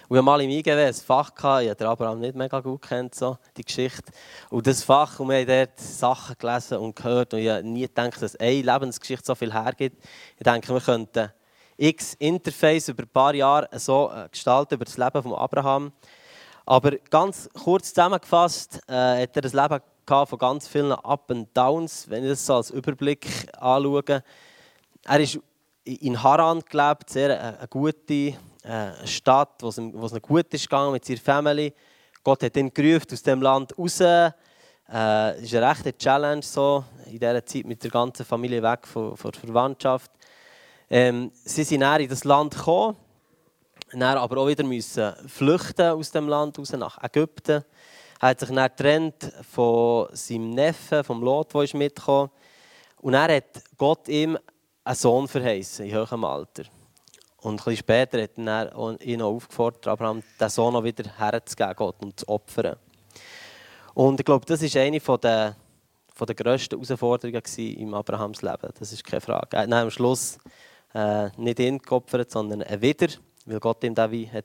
Und 0.09 0.15
wir 0.15 0.23
mal 0.23 0.41
im 0.41 0.51
IGW 0.51 0.87
ein 0.87 0.95
Fach 0.95 1.35
gehabt, 1.35 1.65
ich 1.65 1.71
habe 1.71 1.89
Abraham 1.89 2.21
nicht 2.21 2.37
mega 2.37 2.61
gut 2.61 2.83
kennt, 2.83 3.15
so, 3.15 3.37
die 3.57 3.65
Geschichte. 3.65 4.13
Und 4.51 4.67
das 4.67 4.85
Fach, 4.85 5.19
und 5.19 5.29
wir 5.29 5.39
haben 5.39 5.47
dort 5.47 5.81
Sachen 5.81 6.37
gelesen 6.39 6.79
und 6.79 6.95
gehört 6.95 7.35
und 7.35 7.41
ich 7.41 7.49
habe 7.49 7.65
nie 7.65 7.83
gedacht, 7.83 8.23
dass 8.23 8.37
eine 8.37 8.63
Lebensgeschichte 8.63 9.27
so 9.27 9.35
viel 9.35 9.53
hergibt. 9.53 10.03
Ich 10.37 10.45
denke, 10.45 10.73
wir 10.73 10.81
könnten 10.81 11.33
x 11.77 12.15
Interface 12.15 12.89
über 12.89 13.03
ein 13.03 13.09
paar 13.09 13.35
Jahre 13.35 13.69
so 13.79 14.11
äh, 14.15 14.29
gestalten 14.29 14.75
über 14.75 14.85
das 14.85 14.97
Leben 14.97 15.23
von 15.23 15.35
Abraham. 15.35 15.93
Aber 16.69 16.97
ganz 17.11 17.49
kurz 17.55 17.91
zusammengefasst 17.91 18.81
äh, 18.89 19.23
hat 19.23 19.37
er 19.37 19.43
das 19.43 19.53
Leben 19.53 19.81
gehabt 20.05 20.31
von 20.31 20.39
ganz 20.39 20.67
vielen 20.67 20.91
Up 20.91 21.31
and 21.31 21.49
Downs, 21.57 22.11
wenn 22.11 22.25
ich 22.25 22.31
das 22.31 22.45
so 22.45 22.57
als 22.57 22.71
Überblick 22.71 23.27
anschaue. 23.57 24.23
Er 25.05 25.21
ist 25.21 25.39
in 25.85 26.21
Haran 26.21 26.61
gelebt, 26.69 27.09
sehr 27.11 27.31
äh, 27.31 27.59
eine 27.59 27.69
gute 27.69 28.35
eine 28.65 28.99
äh, 29.01 29.07
Stadt, 29.07 29.63
wo 29.63 29.69
es, 29.69 29.79
ihm, 29.79 29.93
wo 29.95 30.07
es 30.07 30.13
ihm 30.13 30.21
gut 30.21 30.53
ist 30.53 30.69
gegangen 30.69 30.91
mit 30.91 31.05
seiner 31.05 31.21
Familie. 31.21 31.73
Gott 32.25 32.43
hat 32.43 32.57
ihn 32.57 32.75
gerufen 32.75 33.13
aus 33.13 33.23
dem 33.23 33.41
Land 33.41 33.79
raus. 33.79 34.01
Äh, 34.01 34.31
ist 35.41 35.55
eine 35.55 35.71
rechte 35.71 35.97
Challenge 35.97 36.43
so, 36.43 36.85
in 37.07 37.21
dieser 37.21 37.47
Zeit 37.47 37.65
mit 37.65 37.81
der 37.85 37.93
ganzen 37.93 38.27
Familie 38.27 38.61
weg 38.61 38.89
von, 38.89 39.17
von 39.17 39.31
der 39.31 39.41
Verwandtschaft. 39.41 40.11
Ähm, 40.91 41.31
sie 41.33 41.63
sind 41.63 41.81
näher 41.81 42.01
in 42.01 42.09
das 42.09 42.25
Land 42.25 42.57
gekommen, 42.57 42.97
dann 44.01 44.19
aber 44.19 44.39
auch 44.39 44.49
wieder 44.49 44.65
müssen 44.65 45.13
flüchten 45.27 45.91
aus 45.91 46.11
dem 46.11 46.29
Land 46.29 46.59
raus 46.59 46.73
nach 46.73 47.03
Ägypten. 47.03 47.65
Er 48.21 48.29
hat 48.29 48.41
sich 48.41 48.49
dann 48.49 48.69
getrennt 48.69 49.33
von 49.51 50.09
seinem 50.13 50.51
Neffen, 50.51 51.05
vom 51.05 51.23
Lot, 51.23 51.55
der 51.55 51.77
mitgekommen 51.77 52.31
Und 52.99 53.15
er 53.15 53.37
hat 53.37 53.63
Gott 53.77 54.09
ihm 54.09 54.39
einen 54.85 54.97
Sohn 54.97 55.29
verheißen 55.29 55.87
in 55.87 55.97
hohem 55.97 56.25
Alter. 56.25 56.65
Und 57.39 57.53
ein 57.53 57.57
bisschen 57.57 57.77
später 57.77 58.23
hat 58.23 58.39
er 58.39 59.01
ihn 59.03 59.23
auch 59.23 59.35
aufgefordert, 59.35 59.87
Abraham 59.87 60.23
den 60.41 60.49
Sohn 60.49 60.73
noch 60.73 60.85
wieder 60.85 61.05
herzugeben 61.19 61.75
Gott 61.77 61.97
und 62.03 62.21
zu 62.21 62.29
opfern. 62.29 62.77
Und 63.95 64.21
ich 64.21 64.27
glaube, 64.27 64.45
das 64.47 64.63
war 64.63 64.83
eine 64.83 65.01
der, 65.01 65.57
von 66.15 66.27
der 66.27 66.35
grössten 66.35 66.75
Herausforderungen 66.75 67.43
im 67.57 67.95
Abrahams 67.95 68.43
Leben. 68.43 68.71
Das 68.79 68.93
ist 68.93 69.05
keine 69.05 69.21
Frage. 69.21 69.57
Er 69.57 69.63
hat 69.63 69.73
am 69.73 69.91
Schluss 69.91 70.39
äh, 70.95 71.31
nicht 71.37 71.59
ihn 71.61 71.79
geopfert, 71.79 72.31
sondern 72.31 72.63
er 72.63 72.81
wieder, 72.81 73.09
weil 73.47 73.61
Gott 73.61 73.83
ihm 73.85 73.95
da 73.95 74.11
wie 74.11 74.29
hat, 74.29 74.45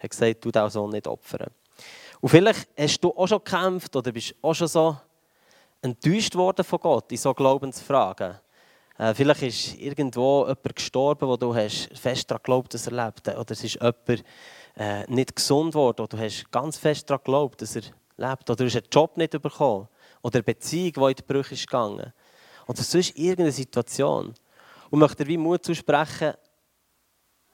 hat 0.00 0.10
gesagt, 0.10 0.44
du 0.44 0.50
diesen 0.50 0.70
Sohn 0.70 0.90
nicht 0.90 1.06
opfern. 1.06 1.50
Und 2.20 2.28
vielleicht 2.28 2.68
hast 2.78 3.00
du 3.00 3.10
auch 3.10 3.26
schon 3.26 3.42
gekämpft 3.42 3.96
oder 3.96 4.12
bist 4.12 4.34
auch 4.42 4.54
schon 4.54 4.68
so 4.68 4.96
enttäuscht 5.80 6.34
worden 6.34 6.64
von 6.64 6.78
Gott 6.78 7.10
in 7.10 7.18
so 7.18 7.34
Glaubensfragen. 7.34 8.38
Äh, 8.98 9.14
vielleicht 9.14 9.42
ist 9.42 9.74
irgendwo 9.80 10.42
jemand 10.42 10.76
gestorben, 10.76 11.26
wo 11.26 11.36
du 11.36 11.54
hast 11.54 11.88
fest 11.98 12.30
daran 12.30 12.42
geglaubt, 12.42 12.74
dass 12.74 12.86
er 12.86 13.04
lebt. 13.04 13.26
Oder 13.28 13.50
es 13.50 13.64
ist 13.64 13.74
jemand 13.74 14.24
äh, 14.76 15.04
nicht 15.12 15.34
gesund 15.34 15.74
worden, 15.74 16.04
wo 16.04 16.06
du 16.06 16.18
hast 16.18 16.50
ganz 16.52 16.76
fest 16.76 17.10
daran 17.10 17.24
geglaubt, 17.24 17.62
dass 17.62 17.76
er 17.76 17.82
lebt. 18.16 18.48
Oder 18.48 18.56
du 18.56 18.64
hast 18.66 18.76
einen 18.76 18.86
Job 18.92 19.16
nicht 19.16 19.32
bekommen. 19.32 19.88
Oder 20.22 20.36
eine 20.36 20.42
Beziehung, 20.44 20.92
die 20.92 21.00
in 21.00 21.14
die 21.14 21.22
Brüche 21.22 21.54
ist 21.54 21.66
gegangen. 21.66 22.12
Oder 22.68 22.82
sonst 22.82 23.16
irgendeine 23.16 23.50
Situation. 23.52 24.34
Und 24.90 24.98
möchte 24.98 25.24
dir 25.24 25.28
wie 25.30 25.38
Mut 25.38 25.64
zusprechen, 25.64 26.34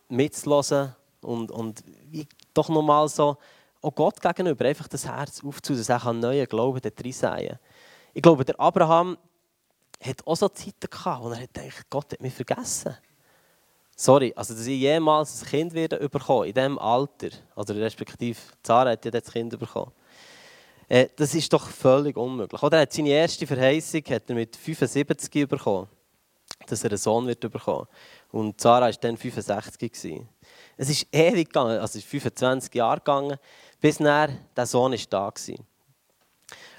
mitzuhören 0.08 0.94
und, 1.22 1.50
und 1.50 1.84
doch 2.54 2.68
nochmal 2.68 3.08
so 3.08 3.36
auch 3.80 3.94
Gott 3.94 4.20
gegenüber 4.20 4.64
einfach 4.64 4.88
das 4.88 5.06
Herz 5.06 5.42
aufzunehmen, 5.44 5.84
dass 5.86 5.88
er 5.88 6.06
einen 6.06 6.20
neuen 6.20 6.46
Glauben 6.46 6.80
dort 6.80 7.04
reinsäen 7.04 7.58
Ich 8.12 8.22
glaube, 8.22 8.44
der 8.44 8.58
Abraham 8.58 9.16
hat 10.02 10.26
auch 10.26 10.36
so 10.36 10.48
Zeiten 10.48 10.88
gehabt, 10.90 11.24
wo 11.24 11.30
er 11.30 11.46
gedacht 11.46 11.86
Gott 11.90 12.12
hat 12.12 12.20
mich 12.20 12.34
vergessen. 12.34 12.96
Sorry, 13.96 14.32
also 14.36 14.54
dass 14.54 14.66
ich 14.66 14.80
jemals 14.80 15.42
ein 15.42 15.48
Kind 15.48 15.74
werde 15.74 16.08
bekommen, 16.08 16.46
in 16.46 16.54
diesem 16.54 16.78
Alter, 16.78 17.30
also 17.56 17.74
respektive 17.74 18.38
Zara 18.62 18.90
hat 18.90 19.04
ja 19.04 19.10
das 19.10 19.32
Kind 19.32 19.58
bekommen, 19.58 19.90
äh, 20.88 21.08
das 21.16 21.34
ist 21.34 21.52
doch 21.52 21.68
völlig 21.68 22.16
unmöglich. 22.16 22.62
Oder 22.62 22.78
er 22.78 22.82
hat 22.82 22.92
seine 22.92 23.10
erste 23.10 23.46
Verheißung 23.46 24.02
hat 24.08 24.28
er 24.28 24.34
mit 24.36 24.54
75 24.54 25.48
bekommen, 25.48 25.88
dass 26.66 26.84
er 26.84 26.90
einen 26.90 26.98
Sohn 26.98 27.26
wird 27.26 27.40
bekommen. 27.40 27.86
Und 28.30 28.60
Zara 28.60 28.86
war 28.86 28.92
dann 28.92 29.16
65 29.16 29.92
gewesen. 29.92 30.28
Es 30.76 30.90
ist 30.90 31.06
ewig 31.12 31.48
gegangen, 31.48 31.78
also 31.78 31.98
es 31.98 32.04
ist 32.04 32.06
25 32.06 32.74
Jahre 32.74 32.98
gegangen, 32.98 33.38
bis 33.80 33.98
dann 33.98 34.38
der 34.56 34.66
Sohn 34.66 34.92
ist 34.92 35.12
da 35.12 35.26
war. 35.26 35.54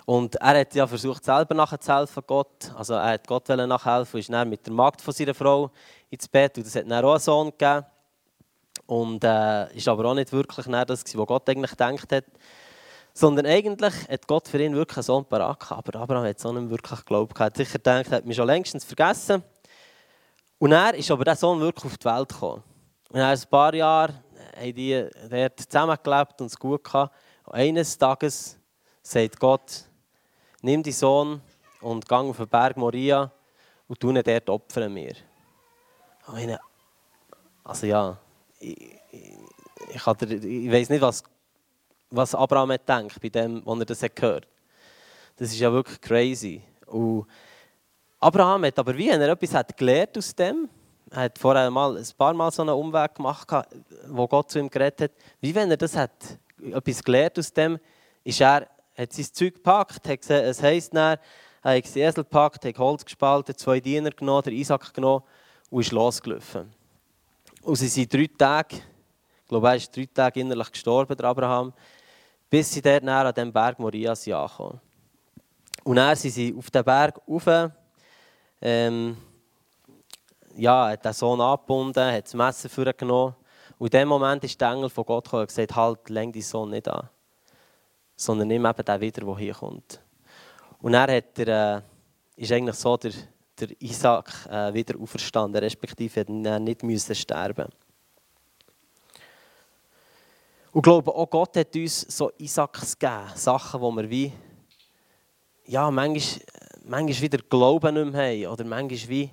Und 0.10 0.36
er 0.38 0.62
hat 0.62 0.74
ja 0.74 0.88
versucht, 0.88 1.24
selber 1.24 1.54
nachzuhelfen, 1.54 2.24
Gott. 2.26 2.72
Also 2.76 2.96
er 2.96 3.12
hat 3.12 3.28
Gott 3.28 3.48
nachhelfen 3.48 4.16
und 4.16 4.20
ist 4.20 4.34
dann 4.34 4.50
mit 4.50 4.66
der 4.66 4.74
Magd 4.74 5.02
von 5.02 5.14
seiner 5.14 5.36
Frau 5.36 5.70
ins 6.10 6.28
Bett. 6.28 6.58
Und 6.58 6.66
das 6.66 6.76
hat 6.76 6.90
dann 6.90 7.06
auch 7.06 7.12
einen 7.12 7.20
Sohn 7.20 7.52
gegeben. 7.52 7.86
Und 8.88 9.24
äh, 9.24 9.72
ist 9.76 9.88
aber 9.88 10.06
auch 10.06 10.16
nicht 10.16 10.32
wirklich 10.32 10.66
das, 10.66 11.04
was 11.16 11.28
Gott 11.28 11.48
eigentlich 11.48 11.70
gedacht 11.70 12.12
hat. 12.12 12.26
Sondern 13.14 13.46
eigentlich 13.46 13.94
hat 14.10 14.26
Gott 14.26 14.48
für 14.48 14.60
ihn 14.60 14.74
wirklich 14.74 14.98
einen 14.98 15.04
Sohn 15.04 15.26
parat 15.26 15.60
gehabt. 15.60 15.88
Aber 15.88 16.00
Abraham 16.00 16.24
hat 16.24 16.40
es 16.40 16.46
auch 16.48 16.54
nicht 16.54 16.72
wirklich 16.72 17.00
geglaubt. 17.02 17.40
Er 17.40 17.46
hat 17.46 17.58
sicher 17.58 17.74
gedacht, 17.74 18.08
er 18.08 18.18
hat 18.18 18.26
mich 18.26 18.36
schon 18.36 18.48
längstens 18.48 18.84
vergessen. 18.84 19.44
Und 20.60 20.74
er 20.74 20.94
ist 20.94 21.10
aber 21.10 21.24
der 21.24 21.38
Sohn 21.38 21.60
wirklich 21.60 21.86
auf 21.86 21.98
die 21.98 22.06
Welt 22.06 22.30
gekommen. 22.30 22.64
Und 23.10 23.20
nach 23.20 23.30
ein 23.32 23.50
paar 23.50 23.74
Jahren 23.74 24.20
haben 24.56 24.76
die 24.76 25.08
dort 25.30 25.60
zusammengelebt 25.60 26.42
und 26.42 26.48
es 26.48 26.60
gut 26.60 26.84
gehabt. 26.84 27.16
Und 27.46 27.54
eines 27.54 27.98
Tages 27.98 28.60
sagt 29.02 29.40
Gott, 29.40 29.86
nimm 30.62 30.84
deinen 30.84 30.94
Sohn 30.94 31.42
und 31.82 32.08
geh 32.08 32.16
auf 32.16 32.38
den 32.38 32.48
Berg 32.48 32.76
Moria 32.76 33.32
und 33.88 34.00
tu 34.00 34.10
ihn 34.10 34.22
dort 34.22 34.50
opfern 34.50 34.94
mir. 34.94 35.16
Also 37.64 37.88
ja, 37.88 38.18
ich, 38.60 38.78
ich, 39.12 39.34
ich, 39.94 40.44
ich 40.44 40.72
weiß 40.72 40.90
nicht, 40.90 41.02
was, 41.02 41.24
was 42.10 42.36
Abraham 42.36 42.74
hat 42.74 42.82
gedacht, 42.82 43.22
bei 43.22 43.30
dem, 43.30 43.68
als 43.68 43.80
er 43.80 43.86
das 43.86 44.04
hat 44.04 44.16
gehört 44.16 44.48
Das 45.38 45.52
ist 45.52 45.60
ja 45.60 45.72
wirklich 45.72 46.02
crazy. 46.02 46.62
Und 46.86 47.28
Abraham 48.20 48.66
hat 48.66 48.78
aber 48.78 48.98
wie, 48.98 49.10
wenn 49.10 49.22
er 49.22 49.30
etwas 49.30 49.54
hat 49.54 49.78
gelernt 49.78 50.18
aus 50.18 50.36
dem, 50.36 50.68
er 51.10 51.24
hat 51.24 51.40
vorher 51.40 51.72
mal 51.72 51.98
ein 51.98 52.08
paar 52.18 52.34
Mal 52.34 52.52
so 52.52 52.62
einen 52.62 52.72
Umweg 52.72 53.16
gemacht, 53.16 53.48
wo 54.08 54.28
Gott 54.28 54.52
zu 54.52 54.60
ihm 54.60 54.70
geredet 54.70 55.02
hat, 55.02 55.12
wie 55.40 55.56
wenn 55.56 55.72
er 55.72 55.78
das 55.78 55.96
hat, 55.96 56.12
etwas 56.62 57.02
gelernt 57.02 57.40
aus 57.40 57.54
dem, 57.54 57.80
ist 58.24 58.42
er 58.42 58.68
hat 58.98 59.14
sein 59.14 59.26
Zeug 59.32 59.56
gepackt, 59.56 60.08
hat 60.08 60.20
gesehen, 60.20 60.44
es 60.44 60.62
heisst 60.62 60.94
dann, 60.94 61.18
er 61.64 61.78
hat 61.78 61.84
das 61.86 61.96
Esel 61.96 62.24
gepackt, 62.24 62.66
hat 62.66 62.78
Holz 62.78 63.06
gespalten, 63.06 63.56
zwei 63.56 63.80
Diener 63.80 64.12
genommen, 64.12 64.44
den 64.44 64.54
Isaac 64.54 64.94
genommen 64.94 65.24
und 65.70 65.82
ist 65.82 65.92
losgelaufen. 65.92 66.74
Und 67.62 67.76
sie 67.76 67.88
sind 67.88 68.14
drei 68.14 68.30
Tage, 68.38 68.76
ich 68.76 69.48
glaube, 69.48 69.68
er 69.70 69.76
ist 69.76 69.96
drei 69.96 70.08
Tage 70.14 70.42
innerlich 70.42 70.72
gestorben, 70.72 71.16
der 71.16 71.26
Abraham, 71.26 71.72
bis 72.50 72.72
sie 72.72 72.82
dort 72.82 73.08
an 73.08 73.34
dem 73.34 73.54
Berg 73.54 73.80
Moria 73.80 74.12
angekommen. 74.12 74.82
Und 75.86 75.96
dann 75.96 76.16
sind 76.18 76.32
sie 76.32 76.54
auf 76.58 76.70
den 76.70 76.84
Berg 76.84 77.20
rauf, 77.28 77.72
ähm, 78.62 79.18
ja, 80.56 80.90
hat 80.90 81.06
den 81.06 81.14
Sohn 81.14 81.42
angebunden, 81.42 82.12
hat 82.12 82.26
das 82.26 82.34
Messer 82.34 82.70
vorgenommen. 82.70 83.36
Und 83.78 83.94
in 83.94 84.00
dem 84.00 84.08
Moment 84.10 84.44
ist 84.44 84.60
der 84.60 84.72
Engel 84.72 84.90
von 84.90 85.06
Gott 85.06 85.26
gekommen 85.26 85.42
und 85.42 85.48
gesagt, 85.48 85.76
halt, 85.76 86.10
lenk 86.10 86.34
deinen 86.34 86.42
Sohn 86.42 86.70
nicht 86.70 86.88
an 86.88 87.10
sondern 88.20 88.50
nimm 88.50 88.66
eben 88.66 88.86
den 88.86 89.02
wieder, 89.02 89.26
der 89.26 89.38
hier 89.38 89.54
kommt. 89.54 90.02
Und 90.82 90.94
er 90.94 91.16
hat 91.16 91.40
er, 91.40 91.78
äh, 91.78 91.82
ist 92.36 92.52
eigentlich 92.52 92.76
so 92.76 92.98
der, 92.98 93.14
der 93.58 93.82
Isaac 93.82 94.46
äh, 94.50 94.74
wieder 94.74 95.00
auferstanden, 95.00 95.64
respektive 95.64 96.20
hat 96.20 96.30
er 96.30 96.60
nicht 96.60 96.84
müssen 96.84 97.16
sterben 97.16 97.70
Und 100.72 100.80
ich 100.80 100.84
glaube, 100.84 101.16
auch 101.16 101.30
Gott 101.30 101.56
hat 101.56 101.74
uns 101.76 102.02
so 102.02 102.32
Isaacs 102.38 103.00
gegeben, 103.00 103.32
Sachen, 103.36 103.80
wo 103.80 103.90
wir 103.92 104.10
wie, 104.10 104.34
ja, 105.66 105.90
manchmal, 105.90 106.46
manchmal 106.90 107.22
wieder 107.22 107.38
Glauben 107.50 107.94
nicht 107.94 108.14
mehr 108.14 108.48
haben, 108.48 108.54
oder 108.54 108.66
manchmal 108.66 109.10
wie, 109.10 109.32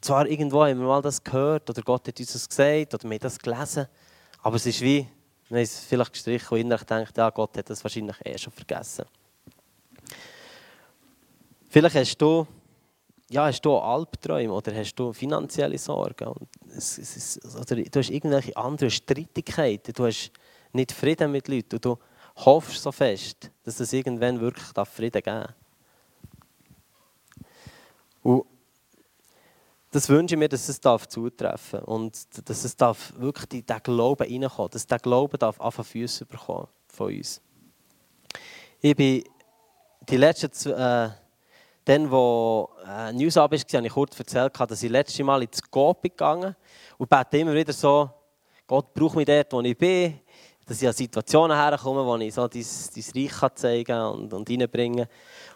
zwar 0.00 0.26
irgendwo 0.26 0.64
haben 0.64 0.80
wir 0.80 0.86
mal 0.86 1.02
das 1.02 1.22
gehört, 1.22 1.68
oder 1.68 1.82
Gott 1.82 2.08
hat 2.08 2.18
uns 2.18 2.32
das 2.32 2.48
gesagt, 2.48 2.94
oder 2.94 3.04
wir 3.04 3.10
haben 3.10 3.18
das 3.20 3.38
gelesen, 3.38 3.86
aber 4.42 4.56
es 4.56 4.66
ist 4.66 4.80
wie, 4.80 5.06
wir 5.48 5.58
haben 5.58 5.64
es 5.64 5.80
vielleicht 5.80 6.12
gestrichen 6.12 6.54
und 6.54 6.60
innerlich 6.60 6.86
gedacht, 6.86 7.16
ja, 7.16 7.30
Gott 7.30 7.56
hat 7.56 7.68
das 7.68 7.84
wahrscheinlich 7.84 8.16
eh 8.24 8.38
schon 8.38 8.52
vergessen. 8.52 9.04
Vielleicht 11.68 11.96
hast 11.96 12.18
du, 12.18 12.46
ja, 13.28 13.44
hast 13.44 13.60
du 13.60 13.76
Albträume 13.76 14.52
oder 14.52 14.74
hast 14.74 14.94
du 14.94 15.12
finanzielle 15.12 15.78
Sorgen. 15.78 16.28
Und 16.28 16.48
es, 16.76 16.98
es 16.98 17.16
ist, 17.16 17.54
oder 17.54 17.76
du 17.76 17.98
hast 17.98 18.10
irgendwelche 18.10 18.56
anderen 18.56 18.90
Streitigkeiten. 18.90 19.92
Du 19.92 20.06
hast 20.06 20.32
nicht 20.72 20.90
Frieden 20.90 21.30
mit 21.30 21.46
Leuten. 21.46 21.76
Und 21.76 21.84
du 21.84 21.98
hoffst 22.36 22.82
so 22.82 22.90
fest, 22.90 23.52
dass 23.62 23.78
es 23.78 23.92
irgendwann 23.92 24.40
wirklich 24.40 24.66
Frieden 24.88 25.22
geben 25.22 25.42
darf. 25.42 25.59
Und 28.22 28.44
das 29.90 30.08
wünsche 30.08 30.34
ich 30.34 30.38
mir, 30.38 30.48
dass 30.48 30.68
es 30.68 30.80
darf 30.80 31.08
zutreffen 31.08 31.80
und 31.80 32.16
dass 32.48 32.64
es 32.64 32.76
darf 32.76 33.12
wirklich 33.16 33.60
in 33.60 33.66
diesen 33.66 33.82
Glauben 33.82 34.22
reinkommen, 34.22 34.70
dass 34.70 34.86
der 34.86 34.98
Glaube 34.98 35.36
darf 35.36 35.60
anfangen 35.60 35.86
Füße 35.86 36.26
bekommen 36.26 36.68
von 36.86 37.14
uns. 37.14 37.40
Ich 38.80 38.94
bin 38.94 39.24
die 40.08 40.16
letzten, 40.16 40.72
äh, 40.72 41.10
dann, 41.84 42.10
wo 42.10 42.70
äh, 42.86 43.12
News 43.12 43.36
ab 43.36 43.52
ist, 43.52 43.72
habe 43.74 43.86
ich 43.86 43.92
kurz 43.92 44.18
erzählt, 44.18 44.58
dass 44.58 44.82
ich 44.82 44.88
das 44.88 44.92
letzte 44.92 45.24
Mal 45.24 45.42
ins 45.42 45.60
Gott 45.70 46.02
gegangen 46.02 46.54
und 46.96 47.10
bete 47.10 47.38
immer 47.38 47.54
wieder 47.54 47.72
so, 47.72 48.10
Gott 48.66 48.94
braucht 48.94 49.16
mich 49.16 49.26
dort, 49.26 49.52
wo 49.52 49.60
ich 49.60 49.76
bin, 49.76 50.20
dass 50.70 50.80
ich 50.80 50.86
an 50.86 50.94
Situationen 50.94 51.56
herkomme, 51.56 52.06
wo 52.06 52.16
ich 52.18 52.32
so 52.32 52.46
dein, 52.46 52.62
Reich 52.62 53.54
zeigen 53.56 53.84
kann 53.84 54.12
und, 54.12 54.32
und 54.32 54.48
reinbringen 54.48 54.98
kann. 54.98 55.08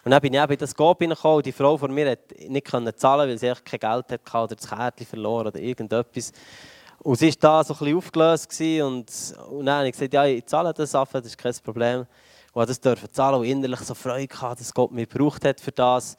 Und 0.03 0.11
dann 0.11 0.21
bin 0.21 0.33
ich 0.33 0.41
eben 0.41 0.51
in 0.51 0.59
das 0.59 0.75
Coop 0.75 0.99
hineingekommen 0.99 1.37
und 1.37 1.45
die 1.45 1.53
Frau 1.53 1.77
von 1.77 1.93
mir 1.93 2.17
konnte 2.17 2.81
nicht 2.81 2.99
zahlen, 2.99 3.29
weil 3.29 3.37
sie 3.37 3.53
kein 3.63 3.79
Geld 3.79 4.11
hatte 4.11 4.37
oder 4.37 4.55
das 4.57 4.67
Kärtchen 4.67 5.07
verloren 5.07 5.47
oder 5.47 5.59
irgendetwas. 5.61 6.33
Und 6.99 7.17
sie 7.17 7.29
war 7.29 7.35
da 7.39 7.63
so 7.63 7.75
ein 7.75 7.79
bisschen 7.79 7.97
aufgelöst 7.97 8.61
und, 8.61 9.05
und 9.51 9.65
dann 9.65 9.77
habe 9.77 9.87
ich 9.87 9.93
gesagt, 9.93 10.13
ja, 10.13 10.25
ich 10.25 10.45
zahle 10.47 10.73
das 10.73 10.93
ab, 10.93 11.07
das 11.13 11.27
ist 11.27 11.37
kein 11.37 11.53
Problem. 11.63 12.05
Und 12.51 12.69
ich 12.69 12.81
durfte 12.81 13.09
zahlen 13.09 13.39
und 13.39 13.45
innerlich 13.45 13.79
so 13.79 13.93
Freude 13.93 14.27
gehabt, 14.27 14.59
dass 14.59 14.73
Gott 14.73 14.91
mich 14.91 15.07
gebraucht 15.07 15.45
hat 15.45 15.61
für 15.61 15.71
das. 15.71 16.17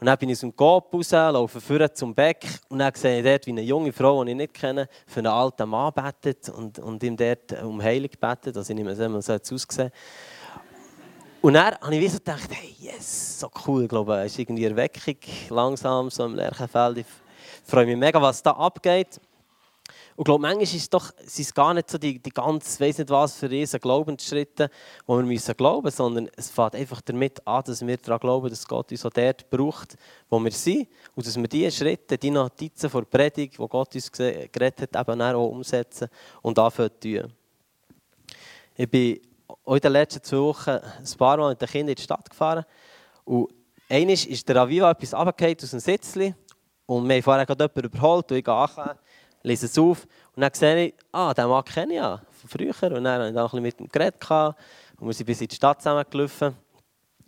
Und 0.00 0.06
dann 0.06 0.16
bin 0.16 0.28
ich 0.28 0.36
aus 0.36 0.40
dem 0.40 0.54
Coop 0.54 0.94
raus, 0.94 1.10
laufe 1.10 1.60
vorne 1.60 1.92
zum 1.92 2.14
Beck 2.14 2.46
und 2.68 2.78
dann 2.78 2.94
sehe 2.94 3.18
ich 3.18 3.24
dort, 3.24 3.46
wie 3.46 3.50
eine 3.50 3.62
junge 3.62 3.92
Frau, 3.92 4.22
die 4.22 4.30
ich 4.30 4.36
nicht 4.36 4.54
kenne, 4.54 4.88
für 5.06 5.18
einen 5.18 5.26
alten 5.26 5.68
Mann 5.68 5.92
betet 5.92 6.48
und, 6.50 6.78
und 6.78 7.02
ihm 7.02 7.16
dort 7.16 7.60
um 7.64 7.82
Heilung 7.82 8.10
betet. 8.20 8.56
Also 8.56 8.72
ich 8.72 8.76
nehme 8.76 8.92
es 8.92 8.98
immer 9.00 9.20
so 9.20 9.32
ausgesehen. 9.32 9.90
Und 11.40 11.54
dann 11.54 11.74
habe 11.80 11.96
ich 11.96 12.12
so 12.12 12.18
gedacht, 12.18 12.48
hey, 12.50 12.74
yes, 12.78 13.40
so 13.40 13.50
cool, 13.66 13.82
ich 13.84 13.88
glaube, 13.88 14.16
es 14.18 14.32
ist 14.32 14.38
irgendwie 14.38 14.64
Erweckung 14.64 15.16
langsam 15.50 16.10
so 16.10 16.24
im 16.24 16.34
Lerchenfeld. 16.34 16.98
Ich 16.98 17.06
freue 17.64 17.86
mich 17.86 17.96
mega, 17.96 18.22
was 18.22 18.42
da 18.42 18.52
abgeht. 18.52 19.20
Und 20.18 20.22
ich 20.22 20.24
glaube, 20.24 20.42
manchmal 20.42 20.64
ist 20.64 20.92
doch, 20.92 21.12
sind 21.24 21.44
es 21.44 21.54
gar 21.54 21.72
nicht 21.72 21.88
so 21.88 21.96
die, 21.96 22.18
die 22.18 22.30
ganz, 22.30 22.80
weiß 22.80 22.98
nicht 22.98 23.08
was 23.08 23.36
für 23.36 23.48
riesen 23.48 23.78
Glaubensschritte, 23.78 24.68
die 24.68 25.12
wir 25.12 25.22
müssen 25.22 25.56
glauben, 25.56 25.92
sondern 25.92 26.28
es 26.34 26.50
fängt 26.50 26.74
einfach 26.74 27.00
damit 27.02 27.46
an, 27.46 27.62
dass 27.64 27.86
wir 27.86 27.96
daran 27.98 28.18
glauben, 28.18 28.50
dass 28.50 28.66
Gott 28.66 28.90
uns 28.90 29.06
auch 29.06 29.10
dort 29.10 29.48
braucht, 29.48 29.96
wo 30.28 30.40
wir 30.40 30.50
sind 30.50 30.88
und 31.14 31.24
dass 31.24 31.36
wir 31.36 31.46
diese 31.46 31.70
Schritte, 31.70 32.18
die 32.18 32.32
Notizen 32.32 32.90
vor 32.90 33.04
Predigt, 33.04 33.60
die 33.60 33.68
Gott 33.68 33.94
uns 33.94 34.10
geredet 34.10 34.92
hat, 34.92 35.08
eben 35.08 35.22
auch 35.22 35.50
umsetzen 35.50 36.08
und 36.42 36.58
anfangen 36.58 36.90
zu 37.00 37.20
tun. 37.20 37.32
Ich 38.74 38.90
bin 38.90 39.20
in 39.66 39.78
den 39.78 39.92
letzten 39.92 40.24
zwei 40.24 40.38
Wochen 40.38 40.70
ein 40.70 41.16
paar 41.16 41.36
Mal 41.36 41.50
mit 41.50 41.60
den 41.60 41.68
Kindern 41.68 41.90
in 41.90 41.94
die 41.94 42.02
Stadt 42.02 42.28
gefahren. 42.28 42.64
Und 43.24 43.54
einmal 43.88 44.14
ist 44.14 44.48
der 44.48 44.56
Aviva 44.56 44.90
etwas 44.90 45.14
runtergefallen 45.14 45.58
aus 45.62 45.70
dem 45.70 45.78
Sitzli. 45.78 46.34
Und 46.86 47.06
wir 47.06 47.14
haben 47.14 47.22
vorher 47.22 47.46
gerade 47.46 47.64
jemanden 47.64 47.84
überholt 47.84 48.32
und 48.32 48.38
ich 48.38 48.44
gehe 48.44 48.98
lese 49.42 49.66
es 49.66 49.78
auf 49.78 50.06
und 50.34 50.42
dann 50.42 50.52
sehe 50.52 50.86
ich, 50.86 50.94
ah, 51.12 51.32
den 51.34 51.48
Mann 51.48 51.64
kenne 51.64 51.92
ich 51.94 51.98
ja 51.98 52.22
von 52.32 52.50
früher. 52.50 52.96
Und 52.96 53.04
dann 53.04 53.22
habe 53.22 53.28
ich 53.28 53.36
ein 53.36 53.44
bisschen 53.44 53.62
mit 53.62 53.80
ihm 53.80 53.88
geredet 53.88 54.30
und 54.30 55.06
wir 55.06 55.12
sind 55.12 55.26
bis 55.26 55.40
in 55.40 55.48
die 55.48 55.54
Stadt 55.54 55.80
zusammengelaufen. 55.80 56.56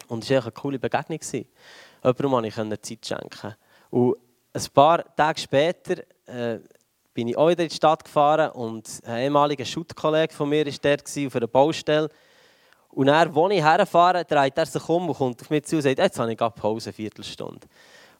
Und 0.08 0.24
es 0.24 0.30
war 0.30 0.42
eine 0.42 0.52
coole 0.52 0.78
Begegnung. 0.78 1.20
Jemandem 1.22 2.52
konnte 2.52 2.74
ich 2.74 3.00
Zeit 3.00 3.06
schenken. 3.06 3.54
Und 3.90 4.16
ein 4.52 4.62
paar 4.74 5.04
Tage 5.14 5.40
später 5.40 6.02
äh, 6.26 6.58
bin 7.14 7.28
ich 7.28 7.36
auch 7.36 7.48
wieder 7.48 7.62
in 7.62 7.68
die 7.68 7.74
Stadt 7.74 8.04
gefahren 8.04 8.50
und 8.52 8.88
ein 9.04 9.24
ehemaliger 9.24 9.64
Schuttkollege 9.64 10.32
von 10.32 10.48
mir 10.48 10.66
war 10.66 10.72
dort 10.82 11.02
auf 11.02 11.36
einer 11.36 11.46
Baustelle. 11.46 12.08
Und 12.88 13.06
dann, 13.06 13.36
als 13.36 13.52
ich 13.52 13.62
herfahre, 13.62 14.24
dreht 14.24 14.58
er 14.58 14.66
sich 14.66 14.88
um 14.88 15.08
und 15.08 15.16
kommt 15.16 15.40
auf 15.40 15.50
mich 15.50 15.64
zu 15.64 15.76
und 15.76 15.82
sagt, 15.82 15.98
jetzt 15.98 16.18
habe 16.18 16.32
ich 16.32 16.38
gerade 16.38 16.58
Pause, 16.58 16.90
eine 16.90 16.94
Viertelstunde. 16.94 17.66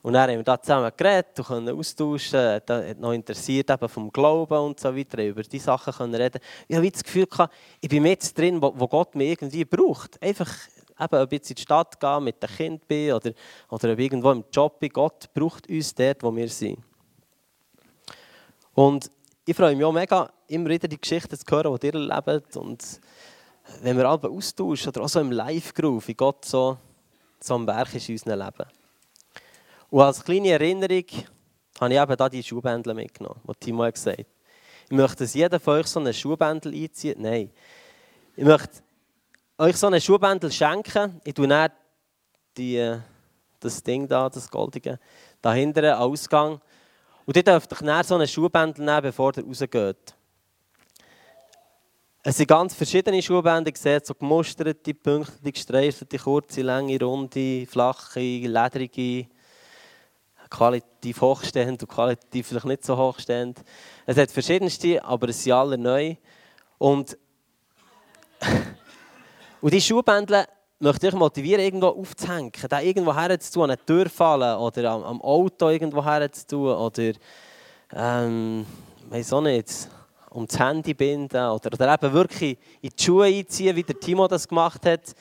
Und 0.03 0.15
dann 0.15 0.31
haben 0.31 0.39
wir 0.39 0.43
da 0.43 0.61
zusammen 0.61 0.91
geredet 0.97 1.39
und 1.39 1.47
können 1.47 1.79
austauschen. 1.79 2.39
Er 2.39 2.63
hat 2.67 2.99
noch 2.99 3.13
interessiert 3.13 3.71
eben 3.71 3.89
vom 3.89 4.11
Glauben 4.11 4.59
und 4.59 4.81
so 4.81 4.97
weiter, 4.97 5.23
über 5.23 5.43
diese 5.43 5.65
Sachen 5.65 5.93
können 5.93 6.15
reden. 6.15 6.41
Ich 6.69 6.77
habe 6.77 6.91
das 6.91 7.05
Gefühl 7.05 7.27
gehabt, 7.27 7.55
ich 7.81 7.89
bin 7.89 8.07
jetzt 8.07 8.37
drin, 8.37 8.63
wo, 8.63 8.73
wo 8.75 8.89
Gott 8.89 9.15
mich 9.15 9.31
irgendwie 9.31 9.65
braucht. 9.65 10.23
Einfach 10.23 10.51
eben, 10.99 11.23
ob 11.23 11.33
jetzt 11.33 11.51
in 11.51 11.57
die 11.57 11.63
Stadt 11.63 12.01
gehe, 12.01 12.21
mit 12.21 12.43
dem 12.43 12.49
Kind 12.49 12.89
bin 12.89 13.13
oder, 13.13 13.33
oder 13.69 13.99
irgendwo 13.99 14.31
im 14.31 14.45
Job 14.51 14.81
bin. 14.81 14.89
Gott 14.89 15.33
braucht 15.35 15.69
uns 15.69 15.95
dort, 15.95 16.23
wo 16.23 16.35
wir 16.35 16.49
sind. 16.49 16.79
Und 18.73 19.11
ich 19.45 19.55
freue 19.55 19.77
mich 19.77 19.85
auch 19.85 19.93
mega, 19.93 20.31
immer 20.49 20.71
wieder 20.71 20.89
die 20.89 21.01
Geschichten 21.01 21.37
zu 21.37 21.45
hören, 21.51 21.77
die 21.79 21.87
ihr 21.89 21.95
erlebt. 21.95 22.57
Und 22.57 23.01
wenn 23.83 23.99
wir 23.99 24.09
alle 24.09 24.31
austauschen 24.31 24.89
oder 24.89 25.03
auch 25.03 25.09
so 25.09 25.21
im 25.21 25.33
Live-Groove, 25.33 26.09
wie 26.09 26.15
Gott 26.15 26.47
so, 26.47 26.79
so 27.39 27.55
am 27.55 27.67
Werk 27.67 27.95
ist 27.95 28.09
in 28.09 28.15
unserem 28.15 28.39
Leben. 28.39 28.80
Und 29.91 30.03
als 30.03 30.25
kleine 30.25 30.51
Erinnerung 30.51 31.05
habe 31.81 31.95
ich 31.95 32.01
eben 32.01 32.17
hier 32.17 32.29
die 32.29 32.43
Schuhbändel 32.43 32.95
mitgenommen, 32.95 33.41
die 33.49 33.55
Timo 33.59 33.83
hat 33.83 33.95
gesagt 33.95 34.21
Ich 34.21 34.91
möchte, 34.91 35.25
dass 35.25 35.35
jeder 35.35 35.59
von 35.59 35.81
euch 35.81 35.87
so 35.89 35.99
einen 35.99 36.15
Schuhbändel 36.15 36.73
einzieht. 36.73 37.19
Nein. 37.19 37.51
Ich 38.37 38.45
möchte 38.45 38.83
euch 39.59 39.77
so 39.77 39.89
einen 39.89 40.01
Schuhbändel 40.01 40.53
schenken. 40.53 41.21
Ich 41.25 41.35
tue 41.35 41.49
dann 41.49 41.73
die, 42.57 42.97
das 43.59 43.83
Ding 43.83 44.07
da, 44.07 44.29
das 44.29 44.49
Goldige, 44.49 45.01
dahinter, 45.43 45.99
Ausgang. 45.99 46.61
Und 47.27 47.37
ihr 47.37 47.43
dürft 47.43 47.73
euch 47.73 48.07
so 48.07 48.15
einen 48.15 48.29
Schuhbändel 48.29 48.85
nehmen, 48.85 49.03
bevor 49.03 49.37
ihr 49.37 49.45
rausgeht. 49.45 50.15
Es 52.23 52.37
sind 52.37 52.47
ganz 52.47 52.75
verschiedene 52.75 53.21
Schuhbänder. 53.21 53.73
Seht 53.75 54.07
so 54.07 54.15
gemusterte, 54.15 54.95
Punkte, 54.95 55.51
gestreifte, 55.51 56.19
kurze, 56.19 56.63
lange, 56.63 57.01
runde, 57.01 57.67
flache, 57.67 58.21
ledrige 58.21 59.27
qualitativ 60.51 61.21
hochstehend 61.21 61.83
und 61.83 61.89
qualitativ 61.89 62.49
vielleicht 62.49 62.67
nicht 62.67 62.85
so 62.85 62.97
hochstehend. 62.97 63.59
Es 64.05 64.17
hat 64.17 64.31
verschiedenste, 64.31 65.03
aber 65.05 65.29
es 65.29 65.43
sind 65.43 65.53
alle 65.53 65.79
neu. 65.79 66.17
Und, 66.79 67.17
und 69.61 69.73
die 69.73 69.81
Schuhbändel 69.81 70.45
möchte 70.81 71.09
ich 71.09 71.15
motivieren, 71.15 71.63
irgendwo 71.63 71.89
aufzuhängen, 71.89 72.53
da 72.69 72.81
irgendwo 72.81 73.15
herzutun, 73.15 73.65
an 73.65 73.71
eine 73.71 73.85
Tür 73.85 74.09
fallen 74.09 74.59
oder 74.59 74.91
am, 74.91 75.05
am 75.05 75.23
Auto 75.23 75.69
irgendwo 75.69 76.05
herzutun 76.05 76.75
oder 76.75 77.13
ähm, 77.93 78.67
weiß 79.09 79.33
auch 79.35 79.43
nicht, 79.43 79.89
um 80.31 80.47
das 80.47 80.59
Handy 80.59 80.95
binden 80.95 81.51
oder, 81.51 81.73
oder 81.73 81.95
eben 81.95 82.13
wirklich 82.13 82.59
in 82.81 82.91
die 82.91 83.03
Schuhe 83.03 83.27
einziehen, 83.27 83.77
wie 83.77 83.83
der 83.83 83.99
Timo 83.99 84.27
das 84.27 84.49
gemacht 84.49 84.87
hat 84.87 85.15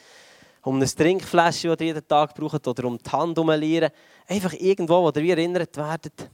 um 0.61 0.79
ein 0.79 0.87
Trinkfläschchen, 0.87 1.71
das 1.71 1.81
ihr 1.81 1.87
jeden 1.87 2.07
Tag 2.07 2.35
braucht, 2.35 2.67
oder 2.67 2.85
um 2.85 2.97
die 2.97 3.09
Hand 3.09 3.37
umlieren. 3.39 3.91
Einfach 4.27 4.53
irgendwo, 4.53 5.03
wo 5.03 5.19
ihr 5.19 5.37
erinnert 5.37 5.75
werdet. 5.77 6.29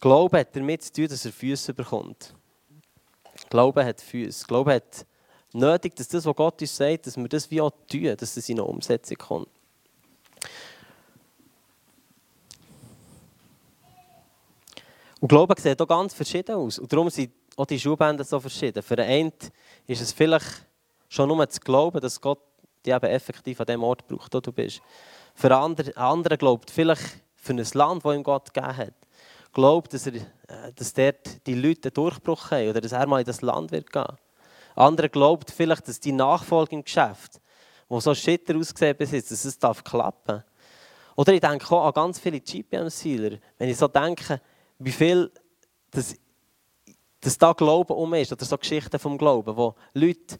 Glaube 0.00 0.40
hat 0.40 0.54
damit 0.56 0.82
zu 0.82 0.92
tun, 0.92 1.08
dass 1.08 1.24
er 1.24 1.32
Füße 1.32 1.74
bekommt. 1.74 2.34
Glaube 3.50 3.84
hat 3.84 4.00
Füße. 4.00 4.46
Glaube 4.46 4.74
hat 4.74 5.06
nötig, 5.52 5.94
dass 5.96 6.08
das, 6.08 6.24
was 6.24 6.36
Gott 6.36 6.60
uns 6.60 6.76
sagt, 6.76 7.06
dass 7.06 7.16
wir 7.16 7.28
das 7.28 7.50
wie 7.50 7.60
auch 7.60 7.70
tun, 7.90 8.16
dass 8.16 8.34
das 8.34 8.48
in 8.48 8.58
eine 8.58 8.64
Umsetzung 8.64 9.16
kommt. 9.16 9.48
Und 15.20 15.28
Glaube 15.28 15.54
sieht 15.60 15.80
auch 15.80 15.86
ganz 15.86 16.14
verschieden 16.14 16.56
aus. 16.56 16.80
Und 16.80 16.92
darum 16.92 17.08
sind 17.08 17.32
auch 17.56 17.66
die 17.66 17.78
Schuhbänder 17.78 18.24
so 18.24 18.40
verschieden. 18.40 18.82
Für 18.82 18.96
den 18.96 19.08
einen 19.08 19.32
ist 19.86 20.00
es 20.00 20.12
vielleicht 20.12 20.66
schon 21.08 21.28
nur 21.28 21.48
zu 21.48 21.60
glauben, 21.60 22.00
dass 22.00 22.20
Gott 22.20 22.40
die 22.84 22.90
eben 22.90 23.06
effektiv 23.06 23.60
an 23.60 23.66
dem 23.66 23.82
Ort 23.82 24.06
braucht, 24.06 24.34
wo 24.34 24.40
du 24.40 24.52
bist. 24.52 24.80
Für 25.34 25.56
andere, 25.56 25.96
andere 25.96 26.36
glaubt 26.36 26.70
vielleicht 26.70 27.20
für 27.36 27.52
ein 27.52 27.66
Land, 27.74 28.04
das 28.04 28.14
ihm 28.14 28.22
Gott 28.22 28.52
gegeben 28.52 28.76
hat. 28.76 28.94
Glaubt, 29.52 29.92
dass, 29.92 30.06
er, 30.06 30.14
äh, 30.14 30.72
dass 30.74 30.92
dort 30.92 31.46
die 31.46 31.54
Leute 31.54 31.88
einen 31.88 31.94
Durchbruch 31.94 32.50
haben 32.50 32.70
oder 32.70 32.80
dass 32.80 32.92
er 32.92 33.06
mal 33.06 33.20
in 33.20 33.26
das 33.26 33.42
Land 33.42 33.72
wird 33.72 33.92
gehen. 33.92 34.16
Andere 34.74 35.08
glaubt 35.10 35.50
vielleicht, 35.50 35.86
dass 35.88 36.00
die 36.00 36.12
Nachfolge 36.12 36.76
im 36.76 36.84
Geschäft, 36.84 37.40
wo 37.88 38.00
so 38.00 38.14
schitter 38.14 38.56
ausgesehen 38.56 38.96
bis 38.96 39.10
jetzt, 39.10 39.30
dass 39.30 39.44
es 39.44 39.58
darf 39.58 39.84
klappen. 39.84 40.42
Oder 41.16 41.34
ich 41.34 41.40
denke 41.40 41.70
auch 41.74 41.86
an 41.86 41.92
ganz 41.92 42.18
viele 42.18 42.40
GPM-Sealer. 42.40 43.38
Wenn 43.58 43.68
ich 43.68 43.76
so 43.76 43.88
denke, 43.88 44.40
wie 44.78 44.92
viel 44.92 45.30
das, 45.90 46.16
das 47.20 47.36
da 47.36 47.52
Glauben 47.52 47.92
um 47.92 48.14
ist, 48.14 48.32
oder 48.32 48.44
so 48.44 48.56
Geschichten 48.56 48.98
vom 48.98 49.18
Glauben, 49.18 49.56
wo 49.56 49.74
Leute 49.92 50.38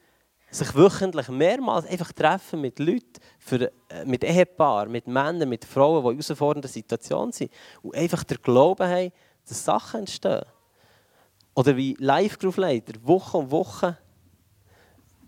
sich 0.53 0.75
wöchentlich 0.75 1.29
mehrmals 1.29 1.87
einfach 1.87 2.13
treffen 2.13 2.61
mit 2.61 2.79
Leuten, 2.79 3.21
für, 3.39 3.73
äh, 3.89 4.05
mit 4.05 4.23
Ehepaaren, 4.23 4.93
mit 4.93 5.07
Männern, 5.07 5.49
mit 5.49 5.65
Frauen, 5.65 6.03
die 6.05 6.11
in 6.11 6.21
herausfordernden 6.21 6.71
Situationen 6.71 7.33
sind 7.33 7.51
und 7.83 7.97
einfach 7.97 8.23
der 8.25 8.39
Glauben 8.39 8.87
haben, 8.87 9.13
dass 9.49 9.65
Sachen 9.65 10.01
entstehen. 10.01 10.45
Oder 11.55 11.77
wie 11.77 11.97
Live-Groove-Leiter 11.99 12.95
Woche 13.03 13.39
um 13.39 13.51
Woche 13.51 13.99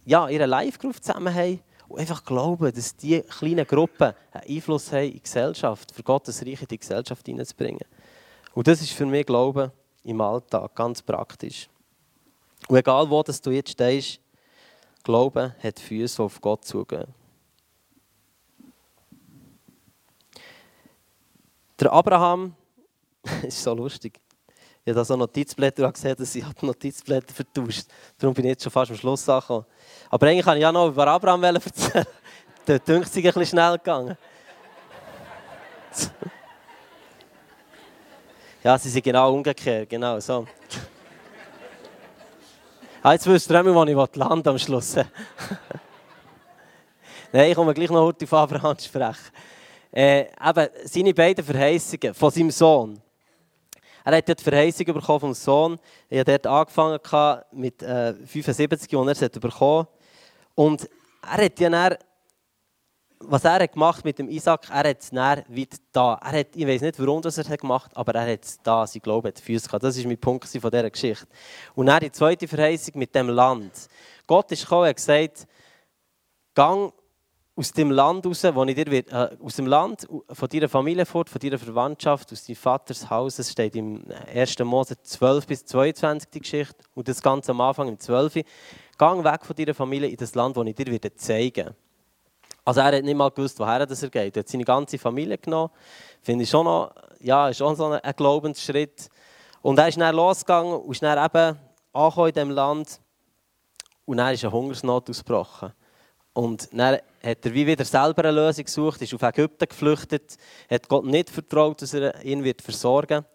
ja, 0.04 0.28
ihre 0.28 0.46
Live-Groove 0.46 1.00
zusammen 1.00 1.34
haben 1.34 1.60
und 1.88 2.00
einfach 2.00 2.24
glauben, 2.24 2.72
dass 2.72 2.96
diese 2.96 3.22
kleinen 3.22 3.66
Gruppen 3.66 4.12
einen 4.32 4.56
Einfluss 4.56 4.92
haben 4.92 5.06
in 5.06 5.12
die 5.14 5.22
Gesellschaft, 5.22 5.92
für 5.92 6.02
Gottes 6.02 6.42
Reich 6.42 6.60
in 6.60 6.68
die 6.68 6.78
Gesellschaft 6.78 7.26
hineinzubringen. 7.26 7.86
Und 8.54 8.66
das 8.66 8.82
ist 8.82 8.92
für 8.92 9.06
mich 9.06 9.26
Glauben 9.26 9.70
im 10.04 10.20
Alltag, 10.20 10.74
ganz 10.74 11.00
praktisch. 11.00 11.68
Und 12.68 12.76
egal 12.76 13.08
wo 13.08 13.22
du 13.22 13.50
jetzt 13.50 13.70
stehst, 13.70 14.20
Glauben 15.04 15.54
hat 15.62 15.78
Füße, 15.78 16.22
auf 16.22 16.40
Gott 16.40 16.64
zugehen. 16.64 17.06
Der 21.78 21.92
Abraham, 21.92 22.54
ist 23.42 23.62
so 23.62 23.74
lustig. 23.74 24.18
Ich 24.82 24.90
habe 24.90 24.96
da 24.96 25.04
so 25.04 25.16
Notizblätter 25.16 25.90
gesehen, 25.92 26.16
dass 26.16 26.34
ich 26.34 26.44
die 26.44 26.66
Notizblätter 26.66 27.32
vertauscht 27.32 27.86
Darum 28.18 28.34
bin 28.34 28.46
ich 28.46 28.50
jetzt 28.50 28.62
schon 28.64 28.72
fast 28.72 28.90
am 28.90 28.96
Schluss 28.96 29.28
angekommen. 29.28 29.66
Aber 30.10 30.26
eigentlich 30.26 30.44
kann 30.44 30.56
ich 30.56 30.62
ja 30.62 30.72
noch 30.72 30.88
über 30.88 31.06
Abraham 31.06 31.44
erzählen. 31.44 32.06
Der 32.66 32.78
dünkt 32.78 33.12
sich 33.12 33.24
ein 33.24 33.32
bisschen 33.32 33.46
schnell 33.46 33.78
gegangen. 33.78 34.16
Ja, 38.64 38.78
sie 38.78 38.88
sind 38.88 39.02
genau 39.02 39.30
umgekehrt, 39.30 39.90
genau 39.90 40.18
so. 40.20 40.46
Ah, 43.06 43.12
jetzt 43.12 43.26
wisst 43.26 43.50
ihr 43.50 43.60
immer, 43.60 43.74
wo 43.74 43.84
ich 43.84 44.16
landen 44.16 44.48
am 44.48 44.58
Schluss. 44.58 44.96
Nein, 47.32 47.50
ich 47.50 47.54
komme 47.54 47.74
gleich 47.74 47.90
noch 47.90 48.06
heute 48.06 48.24
auf 48.24 48.32
Abraham 48.32 48.78
sprechen. 48.78 49.30
Äh, 49.92 50.22
eben, 50.22 50.68
seine 50.86 51.12
beiden 51.12 51.44
Verheißungen 51.44 52.14
von 52.14 52.30
seinem 52.30 52.50
Sohn. 52.50 52.98
Er 54.06 54.16
hat 54.16 54.26
die 54.26 54.42
Verheißung 54.42 54.86
bekommen 54.86 55.20
vom 55.20 55.34
Sohn. 55.34 55.78
Er 56.08 56.20
hat 56.20 56.28
dort 56.28 56.46
angefangen 56.46 56.98
mit 57.52 57.82
äh, 57.82 58.14
75, 58.24 58.96
als 58.96 59.20
er 59.20 59.30
es 59.30 59.38
bekommen 59.38 59.86
Und 60.54 60.88
er 61.30 61.44
hat 61.44 61.60
ja 61.60 61.68
dann 61.68 61.98
was 63.28 63.44
er 63.44 63.66
gemacht 63.68 64.04
mit 64.04 64.18
dem 64.18 64.28
Isaac, 64.28 64.68
er 64.70 64.90
hat 64.90 65.00
es 65.00 65.10
dann 65.10 65.42
weit 65.48 65.76
da. 65.92 66.14
Er 66.22 66.40
hat, 66.40 66.48
ich 66.54 66.66
weiß 66.66 66.82
nicht, 66.82 66.98
warum 66.98 67.22
das 67.22 67.38
er 67.38 67.56
gemacht 67.56 67.90
hat, 67.90 67.96
aber 67.96 68.14
er 68.14 68.32
hat 68.32 68.44
es 68.44 68.58
da, 68.62 68.86
sein 68.86 69.02
Glaube 69.02 69.28
hat 69.28 69.38
Füße 69.38 69.66
gehabt. 69.66 69.84
Das 69.84 69.96
ist 69.96 70.06
mein 70.06 70.18
Punkt 70.18 70.46
von 70.46 70.70
dieser 70.70 70.90
Geschichte. 70.90 71.26
Und 71.74 71.86
dann 71.86 72.00
die 72.00 72.12
zweite 72.12 72.48
Verheißung 72.48 72.98
mit 72.98 73.14
dem 73.14 73.28
Land. 73.28 73.72
Gott 74.26 74.50
ist 74.52 74.62
gekommen 74.62 74.82
und 74.82 74.88
hat 74.88 74.96
gesagt, 74.96 75.46
gang 76.54 76.92
aus 77.56 77.72
dem 77.72 77.90
Land 77.90 78.26
raus, 78.26 78.42
wo 78.52 78.64
ich 78.64 78.74
dir 78.74 78.86
wird, 78.86 79.12
äh, 79.12 79.36
aus 79.40 79.56
dem 79.56 79.66
Land, 79.66 80.08
von 80.30 80.48
deiner 80.48 80.68
Familie 80.68 81.06
fort, 81.06 81.30
von 81.30 81.40
deiner 81.40 81.58
Verwandtschaft, 81.58 82.32
aus 82.32 82.44
deinem 82.44 82.56
Vaters 82.56 83.08
Haus. 83.08 83.38
Es 83.38 83.52
steht 83.52 83.76
im 83.76 84.04
1. 84.34 84.58
Mose 84.60 85.00
12 85.00 85.46
bis 85.46 85.64
22 85.64 86.30
die 86.30 86.40
Geschichte 86.40 86.84
und 86.94 87.06
das 87.06 87.22
Ganze 87.22 87.52
am 87.52 87.60
Anfang 87.60 87.88
im 87.88 87.98
12. 87.98 88.44
Gang 88.98 89.24
weg 89.24 89.44
von 89.44 89.54
deiner 89.54 89.74
Familie 89.74 90.08
in 90.08 90.16
das 90.16 90.34
Land, 90.34 90.56
das 90.56 90.66
ich 90.66 90.74
dir 90.74 90.86
wird 90.86 91.20
zeigen 91.20 91.56
werde. 91.66 91.83
Also 92.64 92.80
er 92.80 92.96
hat 92.96 93.04
nicht 93.04 93.16
mal 93.16 93.30
gewusst, 93.30 93.58
woher 93.58 93.86
das 93.86 94.02
er 94.02 94.10
geht. 94.10 94.36
Er 94.36 94.40
hat 94.40 94.48
seine 94.48 94.64
ganze 94.64 94.98
Familie 94.98 95.38
genommen. 95.38 95.70
Finde 96.22 96.44
ich 96.44 96.50
schon 96.50 96.64
noch, 96.64 96.94
ja, 97.20 97.48
ist 97.48 97.58
schon 97.58 97.76
so 97.76 97.86
ein, 97.86 98.00
ein 98.00 98.14
Glaubensschritt. 98.16 99.08
Und 99.60 99.78
er 99.78 99.88
ist 99.88 99.98
dann 99.98 100.14
losgegangen 100.14 100.74
und 100.74 100.92
ist 100.92 101.02
dann 101.02 101.24
eben 101.24 101.58
angekommen 101.92 102.28
in 102.28 102.34
diesem 102.34 102.50
Land. 102.50 103.00
Und 104.06 104.16
dann 104.16 104.32
ist 104.32 104.44
eine 104.44 104.52
Hungersnot 104.52 105.10
ausgebrochen. 105.10 105.72
Und 106.32 106.68
dann 106.72 106.98
hat 107.22 107.46
er 107.46 107.54
wie 107.54 107.66
wieder 107.66 107.84
selber 107.84 108.24
eine 108.24 108.32
Lösung 108.32 108.64
gesucht, 108.64 109.00
ist 109.02 109.14
auf 109.14 109.22
Ägypten 109.22 109.68
geflüchtet, 109.68 110.36
hat 110.68 110.88
Gott 110.88 111.04
nicht 111.04 111.30
vertraut, 111.30 111.80
dass 111.80 111.94
er 111.94 112.22
ihn 112.24 112.42
wird 112.42 112.60
versorgen 112.60 113.24
wird. 113.24 113.34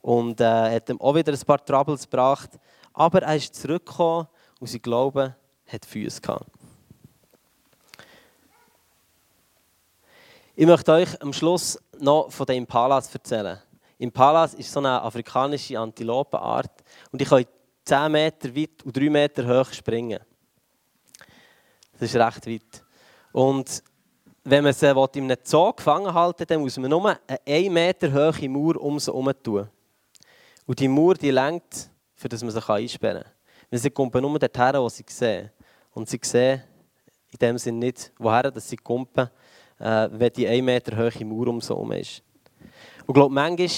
und 0.00 0.40
äh, 0.40 0.76
hat 0.76 0.88
ihm 0.88 1.00
auch 1.00 1.14
wieder 1.14 1.32
ein 1.32 1.40
paar 1.40 1.64
Troubles 1.64 2.04
gebracht. 2.04 2.50
Aber 2.94 3.22
er 3.22 3.36
ist 3.36 3.54
zurückgekommen 3.54 4.26
und 4.58 4.68
sein 4.68 4.82
Glaube 4.82 5.36
hat 5.66 5.84
Füße 5.84 6.20
gehabt. 6.20 6.57
Ich 10.60 10.66
möchte 10.66 10.90
euch 10.90 11.22
am 11.22 11.32
Schluss 11.32 11.78
noch 12.00 12.32
von 12.32 12.44
den 12.44 12.56
Impalas 12.56 13.14
erzählen. 13.14 13.60
Impalas 13.96 14.54
ist 14.54 14.72
so 14.72 14.80
eine 14.80 15.00
afrikanische 15.00 15.78
Antilopenart 15.78 16.82
und 17.12 17.20
die 17.20 17.24
können 17.24 17.46
10 17.84 18.10
Meter 18.10 18.56
weit 18.56 18.82
und 18.82 18.96
3 18.96 19.08
Meter 19.08 19.46
hoch 19.46 19.72
springen. 19.72 20.18
Das 21.92 22.12
ist 22.12 22.16
recht 22.16 22.44
weit. 22.48 22.84
Und 23.30 23.84
wenn 24.42 24.64
man 24.64 24.72
sie 24.72 24.88
in 24.88 25.30
einem 25.30 25.36
Zoo 25.44 25.72
gefangen 25.74 26.12
halten 26.12 26.44
dann 26.48 26.60
muss 26.60 26.76
man 26.76 26.90
nur 26.90 27.08
eine 27.08 27.40
1 27.46 27.70
Meter 27.70 28.12
hohe 28.12 28.48
Mauer 28.48 28.80
um 28.80 28.98
sie 28.98 29.12
herum 29.12 29.32
tun. 29.40 29.68
Und 30.66 30.80
die 30.80 30.88
Mauer 30.88 31.14
die 31.14 31.30
lenkt, 31.30 31.88
für 32.16 32.28
dass 32.28 32.42
man 32.42 32.50
sie 32.50 32.68
einsperren 32.68 33.22
kann. 33.22 33.32
Weil 33.70 33.78
sie 33.78 33.90
kommen 33.90 34.10
nur 34.20 34.36
dorthin, 34.40 34.82
wo 34.82 34.88
sie 34.88 35.04
sehen. 35.06 35.52
Und 35.92 36.08
sie 36.08 36.18
sehen 36.20 36.64
in 37.30 37.38
dem 37.38 37.58
Sinne 37.58 37.78
nicht, 37.78 38.10
woher 38.18 38.52
sie 38.56 38.76
kommen, 38.76 39.30
äh, 39.78 40.08
wenn 40.12 40.32
die 40.32 40.46
1 40.46 40.64
Meter 40.64 40.96
hohe 40.96 41.24
Mauer 41.24 41.48
um 41.48 41.60
herum 41.60 41.92
ist. 41.92 42.22
Und 43.06 43.08
ich 43.08 43.14
glaube, 43.14 43.34
manchmal 43.34 43.68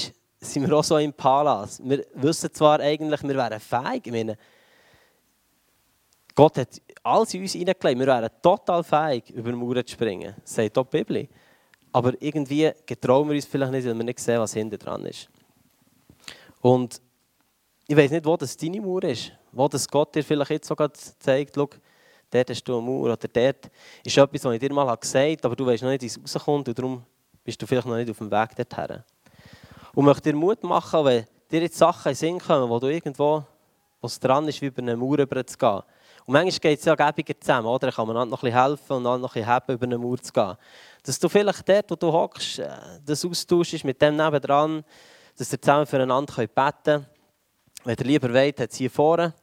sind 0.40 0.68
wir 0.68 0.76
auch 0.76 0.84
so 0.84 0.96
im 0.98 1.12
Palas. 1.12 1.80
Wir 1.84 2.04
wissen 2.14 2.52
zwar 2.52 2.80
eigentlich, 2.80 3.22
wir 3.22 3.34
wären 3.34 3.60
fähig. 3.60 4.06
Ich 4.06 4.12
meine, 4.12 4.36
Gott 6.34 6.58
hat 6.58 6.80
alles 7.02 7.34
in 7.34 7.42
uns 7.42 7.52
hineingelegt. 7.52 7.98
Wir 7.98 8.06
wären 8.06 8.30
total 8.42 8.82
fähig, 8.82 9.30
über 9.30 9.52
Mauern 9.52 9.86
zu 9.86 9.92
springen. 9.92 10.34
Das 10.42 10.54
sagt 10.54 10.78
auch 10.78 10.86
die 10.86 10.98
Bibel. 10.98 11.28
Aber 11.92 12.12
irgendwie 12.20 12.70
getrauen 12.86 13.28
wir 13.28 13.34
uns 13.34 13.46
vielleicht 13.46 13.72
nicht, 13.72 13.86
weil 13.86 13.96
wir 13.96 14.04
nicht 14.04 14.20
sehen, 14.20 14.40
was 14.40 14.54
hinter 14.54 14.78
dran 14.78 15.04
ist. 15.06 15.28
Und 16.60 17.00
ich 17.86 17.96
weiß 17.96 18.10
nicht, 18.12 18.24
wo 18.24 18.36
das 18.36 18.56
deine 18.56 18.80
Mauer 18.80 19.04
ist. 19.04 19.32
Wo 19.52 19.66
das 19.66 19.88
Gott 19.88 20.14
dir 20.14 20.22
vielleicht 20.22 20.50
jetzt 20.52 20.68
sogar 20.68 20.92
zeigt, 20.92 21.56
schau, 21.56 21.68
dort 22.30 22.50
hast 22.50 22.64
du 22.64 22.78
eine 22.78 22.86
Mauer 22.86 23.12
oder 23.12 23.16
dort 23.16 23.70
ist 24.04 24.16
etwas, 24.16 24.44
was 24.44 24.54
ich 24.54 24.60
dir 24.60 24.72
mal 24.72 24.94
gesagt 24.96 25.16
habe, 25.16 25.44
aber 25.44 25.56
du 25.56 25.66
weißt 25.66 25.82
noch 25.82 25.90
nicht, 25.90 26.02
wie 26.02 26.06
es 26.06 26.36
rauskommt 26.36 26.68
und 26.68 26.78
darum 26.78 27.02
bist 27.44 27.60
du 27.60 27.66
vielleicht 27.66 27.86
noch 27.86 27.96
nicht 27.96 28.10
auf 28.10 28.18
dem 28.18 28.30
Weg 28.30 28.56
dorthin. 28.56 29.02
Und 29.94 30.04
möchte 30.04 30.30
dir 30.30 30.36
Mut 30.36 30.62
machen, 30.62 31.04
wenn 31.04 31.26
dir 31.50 31.62
jetzt 31.62 31.78
Sachen 31.78 32.10
in 32.10 32.12
den 32.12 32.16
Sinn 32.16 32.38
kommen, 32.38 32.68
wo 32.68 32.78
du 32.78 32.86
irgendwo, 32.86 33.44
wo 34.00 34.06
es 34.06 34.20
dran 34.20 34.46
ist, 34.48 34.60
wie 34.62 34.66
über 34.66 34.82
eine 34.82 34.96
Mauer 34.96 35.18
zu 35.46 35.58
gehen. 35.58 35.82
Und 36.26 36.34
manchmal 36.34 36.60
geht 36.60 36.78
es 36.78 36.84
ja 36.84 36.94
gäbiger 36.94 37.38
zusammen, 37.40 37.66
oder? 37.66 37.88
Da 37.88 37.92
kann 37.92 38.06
man 38.06 38.28
noch 38.28 38.38
ein 38.38 38.46
bisschen 38.46 38.62
helfen 38.62 38.92
und 38.96 39.04
dann 39.04 39.20
noch 39.20 39.34
ein 39.34 39.44
helfen, 39.44 39.74
über 39.74 39.86
eine 39.86 39.98
Mauer 39.98 40.18
zu 40.18 40.32
gehen. 40.32 40.54
Dass 41.02 41.18
du 41.18 41.28
vielleicht 41.28 41.68
dort, 41.68 41.90
wo 41.90 41.96
du 41.96 42.12
hockst, 42.12 42.60
äh, 42.60 42.68
das 43.04 43.24
austauschst 43.24 43.84
mit 43.84 44.00
dem 44.00 44.16
nebendran, 44.16 44.84
dass 45.36 45.52
ihr 45.52 45.60
zusammen 45.60 45.86
füreinander 45.86 46.32
beten 46.34 46.52
könnt. 46.84 47.06
Wenn 47.84 47.96
ihr 47.98 48.04
lieber 48.04 48.32
wollt, 48.32 48.60
hat 48.60 48.70
es 48.70 48.76
hier 48.76 48.90
vorne 48.90 49.34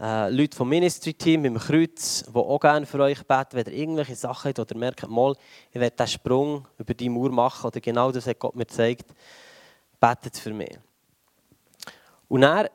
äh, 0.00 0.30
Leute 0.30 0.56
vom 0.56 0.68
Ministry-Team 0.68 1.42
dem 1.42 1.58
Kreuz, 1.58 2.24
die 2.24 2.36
auch 2.36 2.60
gerne 2.60 2.86
für 2.86 3.00
euch 3.00 3.26
beten, 3.26 3.52
wenn 3.52 3.66
ihr 3.66 3.72
irgendwelche 3.72 4.14
Sachen 4.14 4.48
habt 4.48 4.58
oder 4.60 4.76
merkt, 4.76 5.08
mal, 5.08 5.34
ich 5.70 5.80
werde 5.80 5.96
diesen 5.96 6.12
Sprung 6.12 6.66
über 6.78 6.94
die 6.94 7.08
Mauer 7.08 7.30
machen 7.30 7.66
oder 7.66 7.80
genau 7.80 8.12
das 8.12 8.26
hat 8.26 8.38
Gott 8.38 8.54
mir 8.54 8.66
gezeigt, 8.66 9.12
betet 10.00 10.36
für 10.36 10.52
mich. 10.52 10.78
Und 12.28 12.42
dann 12.42 12.68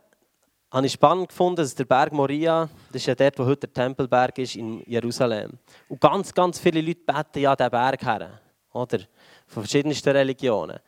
habe 0.72 0.86
ich 0.88 0.94
spannend 0.94 1.30
gefunden, 1.30 1.58
dass 1.58 1.76
der 1.76 1.86
Berg 1.86 2.12
Moria, 2.12 2.68
das 2.92 3.04
ist 3.04 3.06
ja 3.06 3.16
dort, 3.16 3.38
wo 3.38 3.46
heute 3.46 3.68
der 3.68 3.74
Tempelberg 3.74 4.38
ist 4.40 4.56
in 4.56 4.84
Jerusalem. 4.88 5.52
Und 5.88 6.02
ganz, 6.02 6.34
ganz 6.34 6.60
viele 6.60 6.82
Leute 6.82 7.02
beten 7.06 7.40
ja 7.40 7.56
diesen 7.56 7.72
Berg 7.72 8.04
her, 8.04 8.40
oder? 8.74 9.00
Von 9.46 9.64
verschiedensten 9.64 10.10
Religionen. 10.10 10.80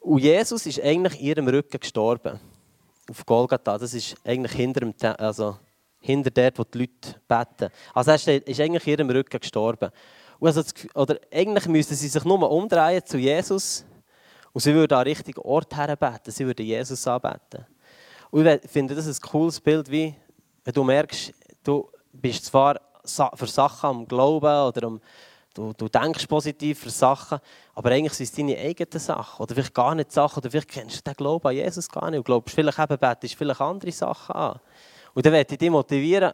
Und 0.00 0.18
Jesus 0.18 0.66
ist 0.66 0.80
eigentlich 0.82 1.18
in 1.18 1.26
ihrem 1.26 1.48
Rücken 1.48 1.80
gestorben. 1.80 2.38
Auf 3.08 3.24
Golgatha. 3.24 3.78
Das 3.78 3.94
ist 3.94 4.16
eigentlich 4.24 4.52
hinter, 4.52 4.80
dem, 4.80 4.94
also 5.18 5.58
hinter 6.00 6.30
dort, 6.30 6.58
wo 6.58 6.64
die 6.64 6.78
Leute 6.78 7.20
beten. 7.26 7.72
Also 7.94 8.10
er 8.10 8.16
ist 8.16 8.60
eigentlich 8.60 8.86
in 8.86 8.92
ihrem 8.92 9.10
Rücken 9.10 9.40
gestorben. 9.40 9.90
Also, 10.40 10.62
oder 10.94 11.18
eigentlich 11.32 11.66
müssten 11.66 11.94
sie 11.94 12.08
sich 12.08 12.24
nur 12.24 12.50
umdrehen 12.50 13.04
zu 13.04 13.18
Jesus 13.18 13.84
und 14.52 14.60
sie 14.60 14.74
würden 14.74 14.94
an 14.94 15.04
den 15.04 15.12
richtigen 15.14 15.40
Ort 15.40 15.74
herbeten. 15.74 16.30
Sie 16.30 16.46
würden 16.46 16.64
Jesus 16.64 17.06
anbeten. 17.06 17.66
Und 18.30 18.46
ich 18.46 18.70
finde 18.70 18.94
das 18.94 19.06
ein 19.06 19.28
cooles 19.28 19.60
Bild, 19.60 19.90
wie 19.90 20.14
wenn 20.64 20.74
du 20.74 20.84
merkst, 20.84 21.32
du 21.64 21.90
bist 22.12 22.44
zwar 22.44 22.80
für 23.34 23.46
Sachen 23.46 23.88
am 23.88 24.06
Glauben 24.06 24.68
oder 24.68 24.86
am, 24.86 25.00
du, 25.54 25.72
du 25.72 25.88
denkst 25.88 26.26
positiv 26.26 26.80
für 26.80 26.90
Sachen, 26.90 27.38
aber 27.74 27.90
eigentlich 27.90 28.14
sind 28.14 28.24
es 28.24 28.32
deine 28.32 28.58
eigenen 28.58 29.00
Sachen 29.00 29.42
oder 29.42 29.54
vielleicht 29.54 29.74
gar 29.74 29.94
nicht 29.94 30.12
Sachen 30.12 30.38
oder 30.40 30.50
vielleicht 30.50 30.68
kennst 30.68 30.96
du 30.96 31.02
den 31.02 31.14
Glauben 31.14 31.46
an 31.46 31.54
Jesus 31.54 31.88
gar 31.88 32.10
nicht 32.10 32.18
und 32.18 32.24
glaubst 32.24 32.54
vielleicht 32.54 32.78
eben, 32.78 32.98
betest 32.98 33.34
vielleicht 33.34 33.60
andere 33.60 33.92
Sachen 33.92 34.34
an. 34.34 34.60
Und 35.14 35.26
dann 35.26 35.32
werde 35.32 35.52
ich 35.52 35.58
dich 35.58 35.70
motivieren, 35.70 36.32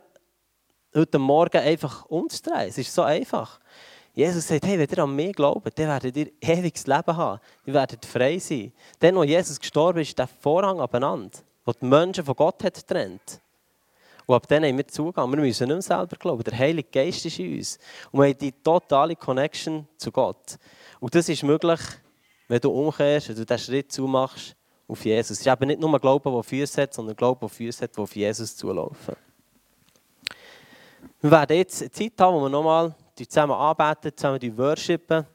heute 0.94 1.18
Morgen 1.18 1.58
einfach 1.58 2.04
umzudrehen. 2.06 2.68
Es 2.68 2.78
ist 2.78 2.94
so 2.94 3.02
einfach. 3.02 3.58
Jesus 4.12 4.46
sagt, 4.46 4.64
hey, 4.64 4.78
wenn 4.78 4.88
ihr 4.88 4.98
an 5.02 5.14
mich 5.14 5.34
glaubt, 5.34 5.76
dann 5.76 5.88
werdet 5.88 6.16
ihr 6.16 6.30
ewiges 6.40 6.86
Leben 6.86 7.16
haben. 7.16 7.40
Ihr 7.66 7.74
werdet 7.74 8.06
frei 8.06 8.38
sein. 8.38 8.72
Dann, 9.00 9.16
wo 9.16 9.24
Jesus 9.24 9.58
gestorben 9.58 10.00
ist, 10.00 10.16
der 10.16 10.28
Vorhang 10.28 10.80
abeinander, 10.80 11.36
wo 11.64 11.72
die 11.72 11.84
Menschen 11.84 12.24
von 12.24 12.36
Gott 12.36 12.62
hat 12.62 12.74
getrennt. 12.74 13.40
Und 14.26 14.34
ab 14.34 14.48
dann 14.48 14.64
haben 14.64 14.76
wir 14.76 14.86
Zugang. 14.88 15.30
Wir 15.30 15.38
müssen 15.38 15.68
nicht 15.68 15.74
mehr 15.74 15.82
selber 15.82 16.16
glauben. 16.16 16.42
Der 16.44 16.58
Heilige 16.58 16.88
Geist 16.90 17.26
ist 17.26 17.38
in 17.38 17.56
uns. 17.56 17.78
Und 18.10 18.20
wir 18.20 18.28
haben 18.28 18.38
die 18.38 18.52
totale 18.52 19.16
Connection 19.16 19.86
zu 19.96 20.10
Gott. 20.10 20.58
Und 21.00 21.14
das 21.14 21.28
ist 21.28 21.42
möglich, 21.42 21.80
wenn 22.48 22.60
du 22.60 22.70
umkehrst, 22.70 23.28
wenn 23.28 23.36
du 23.36 23.44
diesen 23.44 23.58
Schritt 23.58 23.92
zumachst 23.92 24.56
auf 24.88 25.04
Jesus. 25.04 25.32
Es 25.32 25.40
ist 25.40 25.46
eben 25.46 25.66
nicht 25.66 25.80
nur 25.80 25.98
Glauben, 25.98 26.32
der 26.32 26.42
Füße 26.42 26.82
hat, 26.82 26.94
sondern 26.94 27.16
Glauben, 27.16 27.40
der 27.40 27.48
Füße 27.48 27.84
hat, 27.84 27.96
die 27.96 28.00
auf 28.00 28.16
Jesus 28.16 28.56
zulaufen. 28.56 29.16
Wir 31.20 31.30
werden 31.30 31.56
jetzt 31.56 31.80
eine 31.80 31.90
Zeit 31.90 32.12
haben, 32.18 32.36
wo 32.36 32.42
wir 32.42 32.48
nochmal 32.48 32.94
zusammen 33.16 33.52
anbeten, 33.52 34.12
zusammen 34.16 34.58
worshipen. 34.58 35.26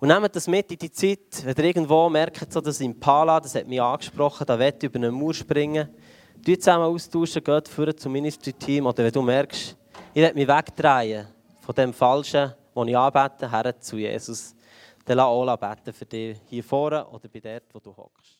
Und 0.00 0.08
nehmt 0.08 0.36
das 0.36 0.46
mit 0.46 0.70
in 0.70 0.78
die 0.78 0.92
Zeit, 0.92 1.44
wenn 1.44 1.56
ihr 1.56 1.64
irgendwo 1.64 2.08
merkt, 2.08 2.52
so 2.52 2.60
das 2.60 2.80
Impala, 2.80 3.40
das 3.40 3.54
hat 3.54 3.66
mich 3.66 3.82
angesprochen, 3.82 4.46
da 4.46 4.58
wird 4.58 4.82
über 4.82 4.96
eine 4.96 5.10
Mauer 5.10 5.34
springen. 5.34 5.88
Tut 6.48 6.62
zusammen 6.62 6.86
austauschen, 6.86 7.44
geht 7.44 7.68
führen 7.68 7.98
zum 7.98 8.10
Ministry-Team. 8.10 8.86
Oder 8.86 9.04
wenn 9.04 9.12
du 9.12 9.20
merkst, 9.20 9.76
ich 10.14 10.22
will 10.22 10.32
mich 10.32 10.48
wegdrehen 10.48 11.26
von 11.60 11.74
dem 11.74 11.92
Falschen, 11.92 12.54
das 12.74 12.86
ich 12.86 12.96
anbete, 12.96 13.52
her 13.52 13.78
zu 13.78 13.98
Jesus, 13.98 14.56
dann 15.04 15.18
lass 15.18 15.26
auch 15.26 15.56
beten 15.58 15.92
für 15.92 16.06
dich 16.06 16.38
hier 16.46 16.64
vorne 16.64 17.06
oder 17.06 17.28
bei 17.28 17.40
dort, 17.40 17.64
wo 17.74 17.80
du 17.80 17.94
hockst. 17.94 18.37